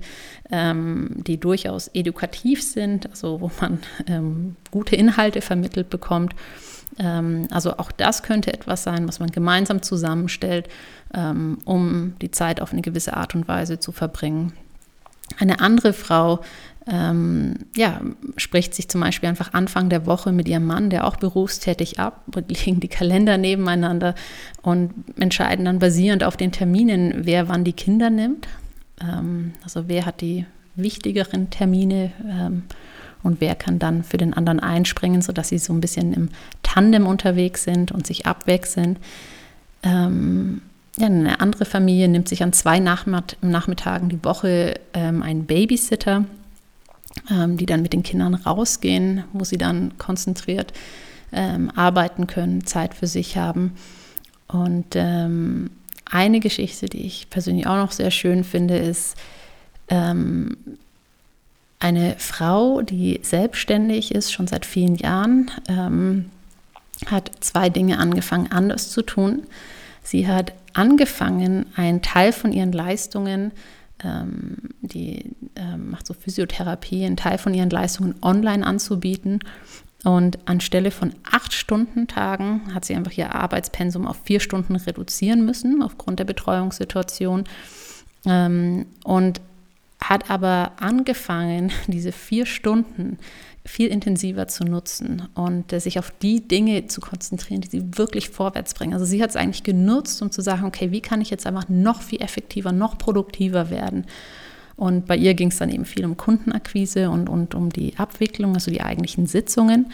ähm, 0.51 1.09
die 1.15 1.39
durchaus 1.39 1.89
edukativ 1.89 2.61
sind, 2.61 3.09
also 3.09 3.41
wo 3.41 3.51
man 3.59 3.79
ähm, 4.07 4.55
gute 4.71 4.95
Inhalte 4.95 5.41
vermittelt 5.41 5.89
bekommt. 5.89 6.35
Ähm, 6.99 7.47
also 7.51 7.77
auch 7.77 7.91
das 7.91 8.23
könnte 8.23 8.53
etwas 8.53 8.83
sein, 8.83 9.07
was 9.07 9.19
man 9.19 9.31
gemeinsam 9.31 9.81
zusammenstellt, 9.81 10.69
ähm, 11.13 11.59
um 11.65 12.15
die 12.21 12.31
Zeit 12.31 12.61
auf 12.61 12.73
eine 12.73 12.81
gewisse 12.81 13.15
Art 13.15 13.35
und 13.35 13.47
Weise 13.47 13.79
zu 13.79 13.91
verbringen. 13.91 14.53
Eine 15.39 15.59
andere 15.59 15.93
Frau 15.93 16.41
ähm, 16.85 17.55
ja, 17.75 18.01
spricht 18.35 18.75
sich 18.75 18.89
zum 18.89 19.01
Beispiel 19.01 19.29
einfach 19.29 19.53
Anfang 19.53 19.89
der 19.89 20.05
Woche 20.05 20.31
mit 20.31 20.49
ihrem 20.49 20.65
Mann, 20.65 20.89
der 20.89 21.07
auch 21.07 21.15
berufstätig 21.15 21.99
ab, 21.99 22.23
legen 22.47 22.79
die 22.79 22.89
Kalender 22.89 23.37
nebeneinander 23.37 24.15
und 24.61 24.93
entscheiden 25.17 25.65
dann 25.65 25.79
basierend 25.79 26.23
auf 26.23 26.37
den 26.37 26.51
Terminen, 26.51 27.13
wer 27.25 27.47
wann 27.47 27.63
die 27.63 27.73
Kinder 27.73 28.09
nimmt. 28.09 28.47
Ähm, 29.01 29.53
also 29.63 29.85
wer 29.87 30.05
hat 30.05 30.21
die 30.21 30.45
wichtigeren 30.75 31.49
Termine 31.49 32.11
ähm, 32.27 32.63
und 33.23 33.39
wer 33.41 33.55
kann 33.55 33.79
dann 33.79 34.03
für 34.03 34.17
den 34.17 34.33
anderen 34.33 34.59
einspringen, 34.59 35.21
sodass 35.21 35.49
sie 35.49 35.57
so 35.57 35.73
ein 35.73 35.81
bisschen 35.81 36.13
im 36.13 36.29
Tandem 36.61 37.07
unterwegs 37.07 37.63
sind 37.63 37.91
und 37.91 38.05
sich 38.05 38.25
abwechseln. 38.25 38.97
Ähm, 39.81 40.61
ja, 40.97 41.07
eine 41.07 41.39
andere 41.39 41.65
Familie 41.65 42.07
nimmt 42.07 42.29
sich 42.29 42.43
an 42.43 42.53
zwei 42.53 42.79
Nachmittagen 42.79 44.09
die 44.09 44.23
Woche 44.23 44.79
ähm, 44.93 45.23
einen 45.23 45.45
Babysitter, 45.45 46.25
ähm, 47.31 47.57
die 47.57 47.65
dann 47.65 47.81
mit 47.81 47.93
den 47.93 48.03
Kindern 48.03 48.35
rausgehen, 48.35 49.23
wo 49.33 49.43
sie 49.43 49.57
dann 49.57 49.97
konzentriert 49.97 50.73
ähm, 51.31 51.71
arbeiten 51.75 52.27
können, 52.27 52.65
Zeit 52.65 52.93
für 52.93 53.07
sich 53.07 53.37
haben. 53.37 53.73
Und 54.47 54.95
ähm, 54.95 55.71
eine 56.05 56.39
Geschichte, 56.39 56.87
die 56.87 57.05
ich 57.05 57.29
persönlich 57.29 57.65
auch 57.65 57.77
noch 57.77 57.91
sehr 57.91 58.11
schön 58.11 58.43
finde, 58.43 58.77
ist, 58.77 59.15
ähm, 59.87 60.57
eine 61.83 62.15
Frau, 62.17 62.81
die 62.81 63.19
selbstständig 63.23 64.15
ist, 64.15 64.31
schon 64.31 64.47
seit 64.47 64.65
vielen 64.65 64.95
Jahren, 64.95 65.51
ähm, 65.67 66.29
hat 67.07 67.31
zwei 67.41 67.69
Dinge 67.69 67.99
angefangen 67.99 68.51
anders 68.51 68.89
zu 68.89 69.01
tun. 69.01 69.43
Sie 70.01 70.27
hat 70.27 70.53
angefangen, 70.71 71.65
einen 71.75 72.01
Teil 72.01 72.31
von 72.31 72.53
ihren 72.53 72.71
Leistungen, 72.71 73.51
ähm, 74.01 74.57
die 74.81 75.31
ähm, 75.57 75.91
macht 75.91 76.07
so 76.07 76.13
Physiotherapie, 76.13 77.05
einen 77.05 77.17
Teil 77.17 77.37
von 77.37 77.53
ihren 77.53 77.69
Leistungen 77.69 78.15
online 78.21 78.65
anzubieten. 78.65 79.39
Und 80.05 80.39
anstelle 80.49 80.91
von 80.91 81.13
acht 81.29 81.53
Stunden 81.53 82.07
Tagen 82.07 82.73
hat 82.73 82.83
sie 82.85 82.95
einfach 82.95 83.13
ihr 83.13 83.35
Arbeitspensum 83.35 84.05
auf 84.05 84.17
vier 84.23 84.39
Stunden 84.39 84.75
reduzieren 84.75 85.45
müssen 85.45 85.81
aufgrund 85.81 86.19
der 86.19 86.25
Betreuungssituation. 86.25 87.43
Ähm, 88.25 88.85
und 89.03 89.41
hat 90.09 90.29
aber 90.29 90.73
angefangen, 90.79 91.71
diese 91.87 92.11
vier 92.11 92.45
Stunden 92.45 93.17
viel 93.65 93.87
intensiver 93.87 94.49
zu 94.49 94.65
nutzen 94.65 95.29
und 95.35 95.71
äh, 95.71 95.79
sich 95.79 95.97
auf 95.97 96.11
die 96.21 96.45
Dinge 96.45 96.87
zu 96.87 96.99
konzentrieren, 96.99 97.61
die 97.61 97.69
sie 97.69 97.97
wirklich 97.97 98.29
vorwärts 98.29 98.73
bringen. 98.73 98.93
Also 98.93 99.05
sie 99.05 99.23
hat 99.23 99.29
es 99.29 99.35
eigentlich 99.37 99.63
genutzt, 99.63 100.21
um 100.21 100.31
zu 100.31 100.41
sagen, 100.41 100.65
okay, 100.65 100.91
wie 100.91 100.99
kann 100.99 101.21
ich 101.21 101.29
jetzt 101.29 101.47
einfach 101.47 101.69
noch 101.69 102.01
viel 102.01 102.21
effektiver, 102.21 102.73
noch 102.73 102.97
produktiver 102.97 103.69
werden? 103.69 104.05
Und 104.75 105.05
bei 105.05 105.15
ihr 105.15 105.33
ging 105.33 105.49
es 105.49 105.57
dann 105.57 105.69
eben 105.69 105.85
viel 105.85 106.03
um 106.03 106.17
Kundenakquise 106.17 107.09
und, 107.09 107.29
und 107.29 107.55
um 107.55 107.69
die 107.69 107.97
Abwicklung, 107.97 108.55
also 108.55 108.69
die 108.69 108.81
eigentlichen 108.81 109.27
Sitzungen. 109.27 109.91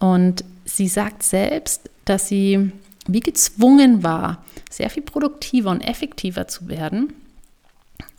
Und 0.00 0.44
sie 0.64 0.88
sagt 0.88 1.22
selbst, 1.22 1.90
dass 2.06 2.28
sie 2.28 2.72
wie 3.08 3.20
gezwungen 3.20 4.02
war, 4.02 4.44
sehr 4.70 4.90
viel 4.90 5.02
produktiver 5.02 5.70
und 5.70 5.80
effektiver 5.80 6.48
zu 6.48 6.68
werden. 6.68 7.12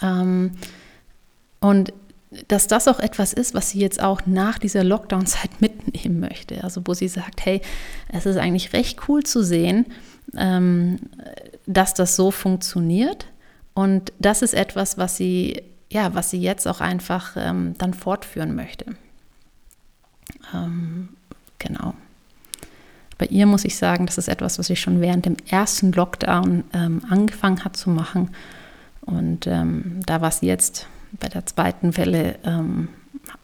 Ähm, 0.01 0.51
und 1.59 1.93
dass 2.47 2.67
das 2.67 2.87
auch 2.87 2.99
etwas 2.99 3.33
ist, 3.33 3.53
was 3.53 3.69
sie 3.69 3.79
jetzt 3.79 4.01
auch 4.01 4.21
nach 4.25 4.59
dieser 4.59 4.83
Lockdown-Zeit 4.83 5.49
mitnehmen 5.61 6.19
möchte. 6.19 6.63
Also 6.63 6.81
wo 6.85 6.93
sie 6.93 7.07
sagt, 7.07 7.45
hey, 7.45 7.61
es 8.09 8.25
ist 8.25 8.37
eigentlich 8.37 8.73
recht 8.73 9.07
cool 9.07 9.23
zu 9.23 9.43
sehen, 9.43 9.85
ähm, 10.35 10.99
dass 11.65 11.93
das 11.93 12.15
so 12.15 12.31
funktioniert. 12.31 13.27
Und 13.73 14.11
das 14.19 14.41
ist 14.41 14.53
etwas, 14.53 14.97
was 14.97 15.17
sie, 15.17 15.61
ja, 15.89 16.13
was 16.15 16.29
sie 16.29 16.41
jetzt 16.41 16.67
auch 16.67 16.81
einfach 16.81 17.35
ähm, 17.37 17.75
dann 17.77 17.93
fortführen 17.93 18.55
möchte. 18.55 18.85
Ähm, 20.53 21.09
genau. 21.59 21.93
Bei 23.17 23.25
ihr 23.27 23.45
muss 23.45 23.65
ich 23.65 23.77
sagen, 23.77 24.05
das 24.05 24.17
ist 24.17 24.27
etwas, 24.27 24.59
was 24.59 24.67
sie 24.67 24.75
schon 24.75 25.01
während 25.01 25.25
dem 25.25 25.37
ersten 25.47 25.91
Lockdown 25.91 26.65
angefangen 26.71 27.65
hat 27.65 27.75
zu 27.75 27.89
machen. 27.89 28.29
Und 29.01 29.47
da 29.47 30.21
war 30.21 30.29
es 30.29 30.41
jetzt 30.41 30.85
bei 31.19 31.29
der 31.29 31.45
zweiten 31.45 31.97
Welle 31.97 32.37
ähm, 32.43 32.89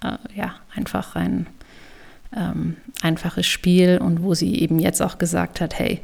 äh, 0.03 0.17
ja, 0.35 0.55
einfach 0.75 1.15
ein 1.15 1.47
ähm, 2.35 2.77
einfaches 3.01 3.45
Spiel 3.45 3.99
und 4.01 4.23
wo 4.23 4.33
sie 4.33 4.59
eben 4.59 4.79
jetzt 4.79 5.01
auch 5.01 5.17
gesagt 5.17 5.61
hat, 5.61 5.77
hey, 5.77 6.01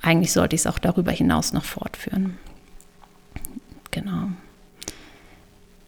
eigentlich 0.00 0.32
sollte 0.32 0.54
ich 0.54 0.62
es 0.62 0.66
auch 0.66 0.78
darüber 0.78 1.10
hinaus 1.10 1.52
noch 1.52 1.64
fortführen. 1.64 2.38
Genau. 3.90 4.28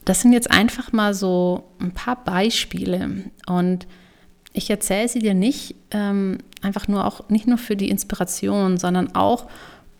Das 0.04 0.22
sind 0.22 0.32
jetzt 0.32 0.50
einfach 0.50 0.92
mal 0.92 1.14
so 1.14 1.64
ein 1.78 1.92
paar 1.92 2.24
Beispiele 2.24 3.24
und 3.46 3.86
ich 4.52 4.68
erzähle 4.68 5.08
sie 5.08 5.20
dir 5.20 5.34
nicht 5.34 5.76
ähm, 5.92 6.38
einfach 6.62 6.88
nur 6.88 7.06
auch 7.06 7.28
nicht 7.28 7.46
nur 7.46 7.58
für 7.58 7.76
die 7.76 7.90
Inspiration, 7.90 8.78
sondern 8.78 9.14
auch, 9.14 9.46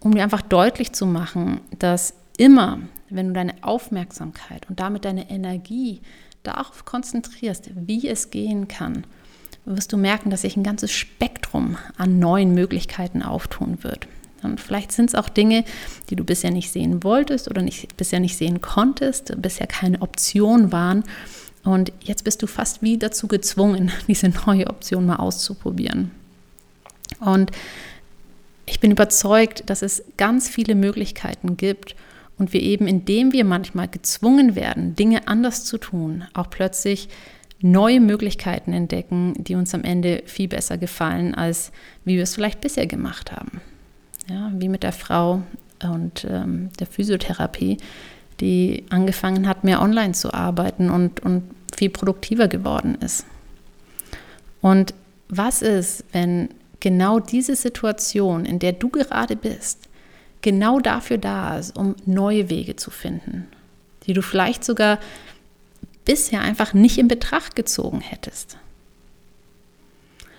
um 0.01 0.13
dir 0.15 0.25
einfach 0.25 0.43
deutlich 0.43 0.93
zu 0.93 1.07
machen, 1.07 1.61
dass 1.79 2.15
immer, 2.41 2.81
wenn 3.11 3.29
du 3.29 3.33
deine 3.35 3.55
Aufmerksamkeit 3.63 4.69
und 4.69 4.81
damit 4.81 5.05
deine 5.05 5.31
Energie 5.31 6.01
darauf 6.43 6.87
konzentrierst, 6.87 7.71
wie 7.75 8.09
es 8.09 8.31
gehen 8.31 8.67
kann, 8.67 9.05
wirst 9.67 9.93
du 9.93 9.99
merken, 9.99 10.31
dass 10.31 10.41
sich 10.41 10.57
ein 10.57 10.63
ganzes 10.63 10.91
Spektrum 10.91 11.77
an 11.99 12.19
neuen 12.19 12.55
Möglichkeiten 12.55 13.23
auftun 13.23 13.85
wird. 13.85 14.09
Und 14.43 14.59
vielleicht 14.59 14.91
sind 14.91 15.11
es 15.11 15.15
auch 15.15 15.29
Dinge, 15.29 15.65
die 16.09 16.17
du 16.17 16.25
bisher 16.25 16.51
nicht 16.51 16.73
sehen 16.73 17.05
wolltest 17.05 17.51
oder 17.51 17.61
nicht, 17.61 17.95
bisher 17.99 18.21
nicht 18.21 18.39
sehen 18.39 18.63
konntest, 18.63 19.35
bisher 19.43 19.67
keine 19.67 20.01
Option 20.01 20.73
waren. 20.73 21.05
Und 21.63 21.93
jetzt 22.01 22.25
bist 22.25 22.41
du 22.43 22.47
fast 22.47 22.81
wie 22.81 22.97
dazu 22.97 23.29
gezwungen, 23.29 23.93
diese 24.09 24.31
neue 24.47 24.69
Option 24.69 25.05
mal 25.05 25.17
auszuprobieren. 25.17 26.11
Und 27.21 27.51
ich 28.65 28.81
bin 28.81 28.93
überzeugt, 28.93 29.69
dass 29.69 29.83
es 29.83 30.03
ganz 30.17 30.49
viele 30.49 30.75
Möglichkeiten 30.75 31.59
gibt, 31.59 31.97
und 32.41 32.53
wir 32.55 32.63
eben, 32.63 32.89
indem 32.89 33.33
wir 33.33 33.45
manchmal 33.45 33.87
gezwungen 33.87 34.57
werden, 34.57 34.97
Dinge 34.97 35.29
anders 35.29 35.65
zu 35.65 35.79
tun, 35.79 36.25
auch 36.33 36.49
plötzlich 36.49 37.09
neue 37.61 38.01
Möglichkeiten 38.01 38.73
entdecken, 38.73 39.35
die 39.37 39.55
uns 39.55 39.75
am 39.75 39.85
Ende 39.85 40.23
viel 40.25 40.49
besser 40.49 40.79
gefallen, 40.79 41.35
als 41.35 41.71
wie 42.05 42.17
wir 42.17 42.23
es 42.23 42.35
vielleicht 42.35 42.63
bisher 42.63 42.87
gemacht 42.87 43.31
haben. 43.31 43.61
Ja, 44.29 44.51
wie 44.57 44.69
mit 44.69 44.83
der 44.83 44.93
Frau 44.93 45.43
und 45.83 46.27
ähm, 46.29 46.71
der 46.79 46.87
Physiotherapie, 46.87 47.77
die 48.41 48.85
angefangen 48.89 49.47
hat, 49.47 49.63
mehr 49.63 49.83
online 49.83 50.13
zu 50.13 50.33
arbeiten 50.33 50.89
und, 50.89 51.21
und 51.21 51.43
viel 51.77 51.91
produktiver 51.91 52.49
geworden 52.49 52.97
ist. 53.03 53.27
Und 54.63 54.95
was 55.29 55.61
ist, 55.61 56.05
wenn 56.13 56.49
genau 56.81 57.21
diese 57.21 57.55
Situation, 57.55 58.47
in 58.47 58.59
der 58.59 58.73
du 58.73 58.89
gerade 58.89 59.37
bist, 59.37 59.90
genau 60.43 60.81
dafür 60.81 61.19
da 61.19 61.59
ist, 61.59 61.77
um 61.77 61.97
neue 62.07 62.51
Wege 62.51 62.77
zu 62.77 62.91
finden, 62.91 63.49
die 64.07 64.13
du 64.13 64.23
vielleicht 64.23 64.65
sogar 64.65 64.99
bisher 66.05 66.41
einfach 66.41 66.73
nicht 66.75 66.99
in 66.99 67.09
Betracht 67.09 67.57
gezogen 67.57 68.01
hättest. 68.01 68.59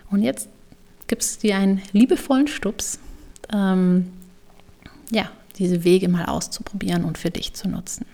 Und 0.10 0.22
jetzt 0.22 0.50
gibt 1.08 1.22
es 1.22 1.38
dir 1.38 1.56
einen 1.56 1.82
liebevollen 1.94 2.48
Stups, 2.48 3.00
ähm, 3.54 4.12
ja, 5.12 5.30
diese 5.58 5.84
Wege 5.84 6.10
mal 6.10 6.26
auszuprobieren 6.26 7.04
und 7.04 7.18
für 7.18 7.30
dich 7.30 7.54
zu 7.54 7.68
nutzen. 7.68 8.06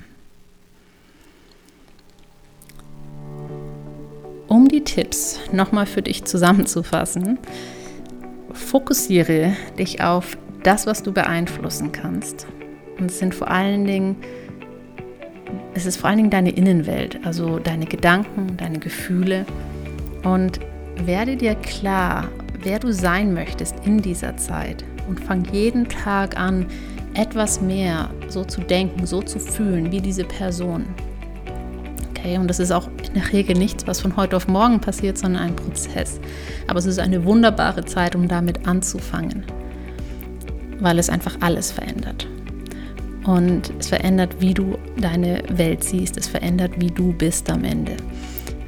Um 4.47 4.67
die 4.67 4.84
Tipps 4.84 5.39
nochmal 5.52 5.86
für 5.86 6.02
dich 6.02 6.23
zusammenzufassen, 6.23 7.38
fokussiere 8.54 9.56
dich 9.78 10.02
auf 10.02 10.38
das, 10.67 10.86
was 10.86 11.01
du 11.01 11.13
beeinflussen 11.13 11.93
kannst. 11.93 12.45
Und 12.99 13.10
es 13.10 13.19
sind 13.19 13.34
vor 13.34 13.49
allen 13.49 13.86
Dingen, 13.86 14.17
es 15.73 15.86
ist 15.86 15.95
vor 15.95 16.10
allen 16.10 16.17
Dingen 16.17 16.30
deine 16.30 16.49
Innenwelt, 16.49 17.19
also 17.23 17.58
deine 17.58 17.86
Gedanken, 17.86 18.58
deine 18.58 18.77
Gefühle. 18.77 19.45
Und 20.25 20.60
werde 21.06 21.38
dir 21.38 21.56
klar, 21.56 22.27
wer 22.62 22.80
du 22.80 22.91
sein 22.91 23.34
möchtest 23.34 23.75
in 23.86 24.01
dieser 24.01 24.36
Zeit. 24.36 24.84
Und 25.08 25.21
fang 25.21 25.45
jeden 25.53 25.88
Tag 25.88 26.38
an, 26.38 26.65
etwas 27.13 27.62
mehr 27.62 28.10
so 28.27 28.43
zu 28.43 28.60
denken, 28.60 29.06
so 29.06 29.21
zu 29.21 29.39
fühlen 29.39 29.89
wie 29.93 30.01
diese 30.01 30.25
Person. 30.25 30.86
Okay, 32.10 32.38
und 32.38 32.49
das 32.49 32.60
ist 32.60 32.73
auch 32.73 32.89
in 33.08 33.13
der 33.13 33.32
Regel 33.32 33.58
nichts, 33.58 33.88
was 33.88 34.01
von 34.01 34.17
heute 34.17 34.36
auf 34.36 34.49
morgen 34.49 34.82
passiert, 34.82 35.17
sondern 35.17 35.43
ein 35.43 35.56
Prozess. 35.56 36.19
Aber 36.67 36.80
es 36.80 36.86
ist 36.86 36.99
eine 36.99 37.23
wunderbare 37.23 37.86
Zeit, 37.86 38.17
um 38.17 38.27
damit 38.27 38.67
anzufangen 38.67 39.45
weil 40.80 41.00
es 41.00 41.10
einfach 41.10 41.38
alles 41.40 41.72
verändert. 41.72 42.28
Und 43.26 43.74
es 43.80 43.88
verändert, 43.88 44.36
wie 44.40 44.54
du 44.54 44.78
deine 44.98 45.44
Welt 45.50 45.84
siehst, 45.84 46.18
es 46.18 46.28
verändert, 46.28 46.72
wie 46.78 46.92
du 46.92 47.12
bist 47.13 47.50
am 47.50 47.63
Ende. 47.63 47.98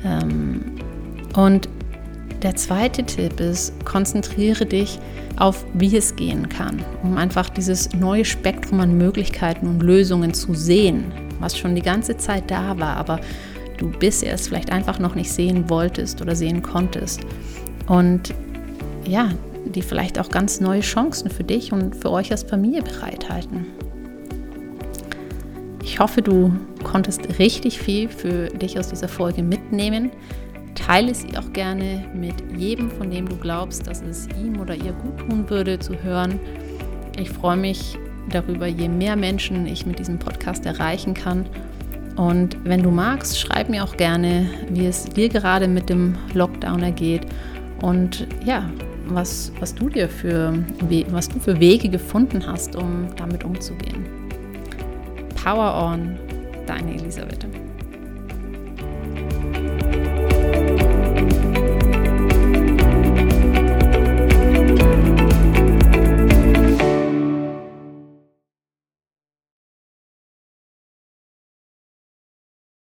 Ähm, 0.03 0.61
und 1.35 1.69
der 2.43 2.55
zweite 2.55 3.03
Tipp 3.03 3.39
ist, 3.39 3.73
konzentriere 3.85 4.65
dich 4.65 4.99
auf, 5.37 5.65
wie 5.73 5.95
es 5.95 6.15
gehen 6.15 6.49
kann, 6.49 6.83
um 7.03 7.17
einfach 7.17 7.49
dieses 7.49 7.93
neue 7.93 8.25
Spektrum 8.25 8.79
an 8.79 8.97
Möglichkeiten 8.97 9.67
und 9.67 9.81
Lösungen 9.81 10.33
zu 10.33 10.53
sehen, 10.53 11.11
was 11.39 11.57
schon 11.57 11.75
die 11.75 11.81
ganze 11.81 12.17
Zeit 12.17 12.51
da 12.51 12.77
war, 12.79 12.97
aber 12.97 13.19
du 13.77 13.89
bisher 13.89 14.33
es 14.33 14.47
vielleicht 14.47 14.71
einfach 14.71 14.99
noch 14.99 15.15
nicht 15.15 15.31
sehen 15.31 15.69
wolltest 15.69 16.21
oder 16.21 16.35
sehen 16.35 16.61
konntest. 16.61 17.21
Und 17.87 18.33
ja, 19.07 19.29
die 19.69 19.81
vielleicht 19.81 20.19
auch 20.19 20.29
ganz 20.29 20.59
neue 20.59 20.81
Chancen 20.81 21.29
für 21.29 21.43
dich 21.43 21.71
und 21.71 21.95
für 21.95 22.11
euch 22.11 22.31
als 22.31 22.43
Familie 22.43 22.81
bereithalten. 22.81 23.67
Ich 25.83 25.99
hoffe, 25.99 26.21
du 26.21 26.53
konntest 26.83 27.39
richtig 27.39 27.79
viel 27.79 28.09
für 28.09 28.47
dich 28.47 28.77
aus 28.77 28.89
dieser 28.89 29.07
Folge 29.07 29.43
mitnehmen. 29.43 30.11
Teile 30.75 31.13
sie 31.13 31.37
auch 31.37 31.51
gerne 31.51 32.05
mit 32.13 32.35
jedem, 32.55 32.89
von 32.91 33.09
dem 33.09 33.27
du 33.27 33.35
glaubst, 33.35 33.87
dass 33.87 34.01
es 34.01 34.27
ihm 34.41 34.59
oder 34.59 34.75
ihr 34.75 34.93
gut 34.93 35.17
tun 35.17 35.49
würde, 35.49 35.79
zu 35.79 36.01
hören. 36.03 36.39
Ich 37.17 37.29
freue 37.29 37.57
mich 37.57 37.97
darüber, 38.29 38.67
je 38.67 38.87
mehr 38.87 39.15
Menschen 39.15 39.65
ich 39.65 39.85
mit 39.85 39.99
diesem 39.99 40.19
Podcast 40.19 40.65
erreichen 40.65 41.13
kann. 41.13 41.45
Und 42.15 42.57
wenn 42.65 42.83
du 42.83 42.91
magst, 42.91 43.39
schreib 43.39 43.69
mir 43.69 43.83
auch 43.83 43.97
gerne, 43.97 44.49
wie 44.69 44.85
es 44.85 45.05
dir 45.05 45.29
gerade 45.29 45.67
mit 45.67 45.89
dem 45.89 46.17
Lockdown 46.33 46.83
ergeht. 46.83 47.25
Und 47.81 48.27
ja, 48.45 48.69
was, 49.13 49.51
was 49.59 49.73
du 49.75 49.89
dir 49.89 50.09
für, 50.09 50.53
was 51.11 51.29
du 51.29 51.39
für 51.39 51.59
Wege 51.59 51.89
gefunden 51.89 52.45
hast, 52.45 52.75
um 52.75 53.07
damit 53.15 53.43
umzugehen. 53.43 54.05
Power 55.43 55.83
on, 55.83 56.17
deine 56.65 56.95
Elisabeth. 56.95 57.45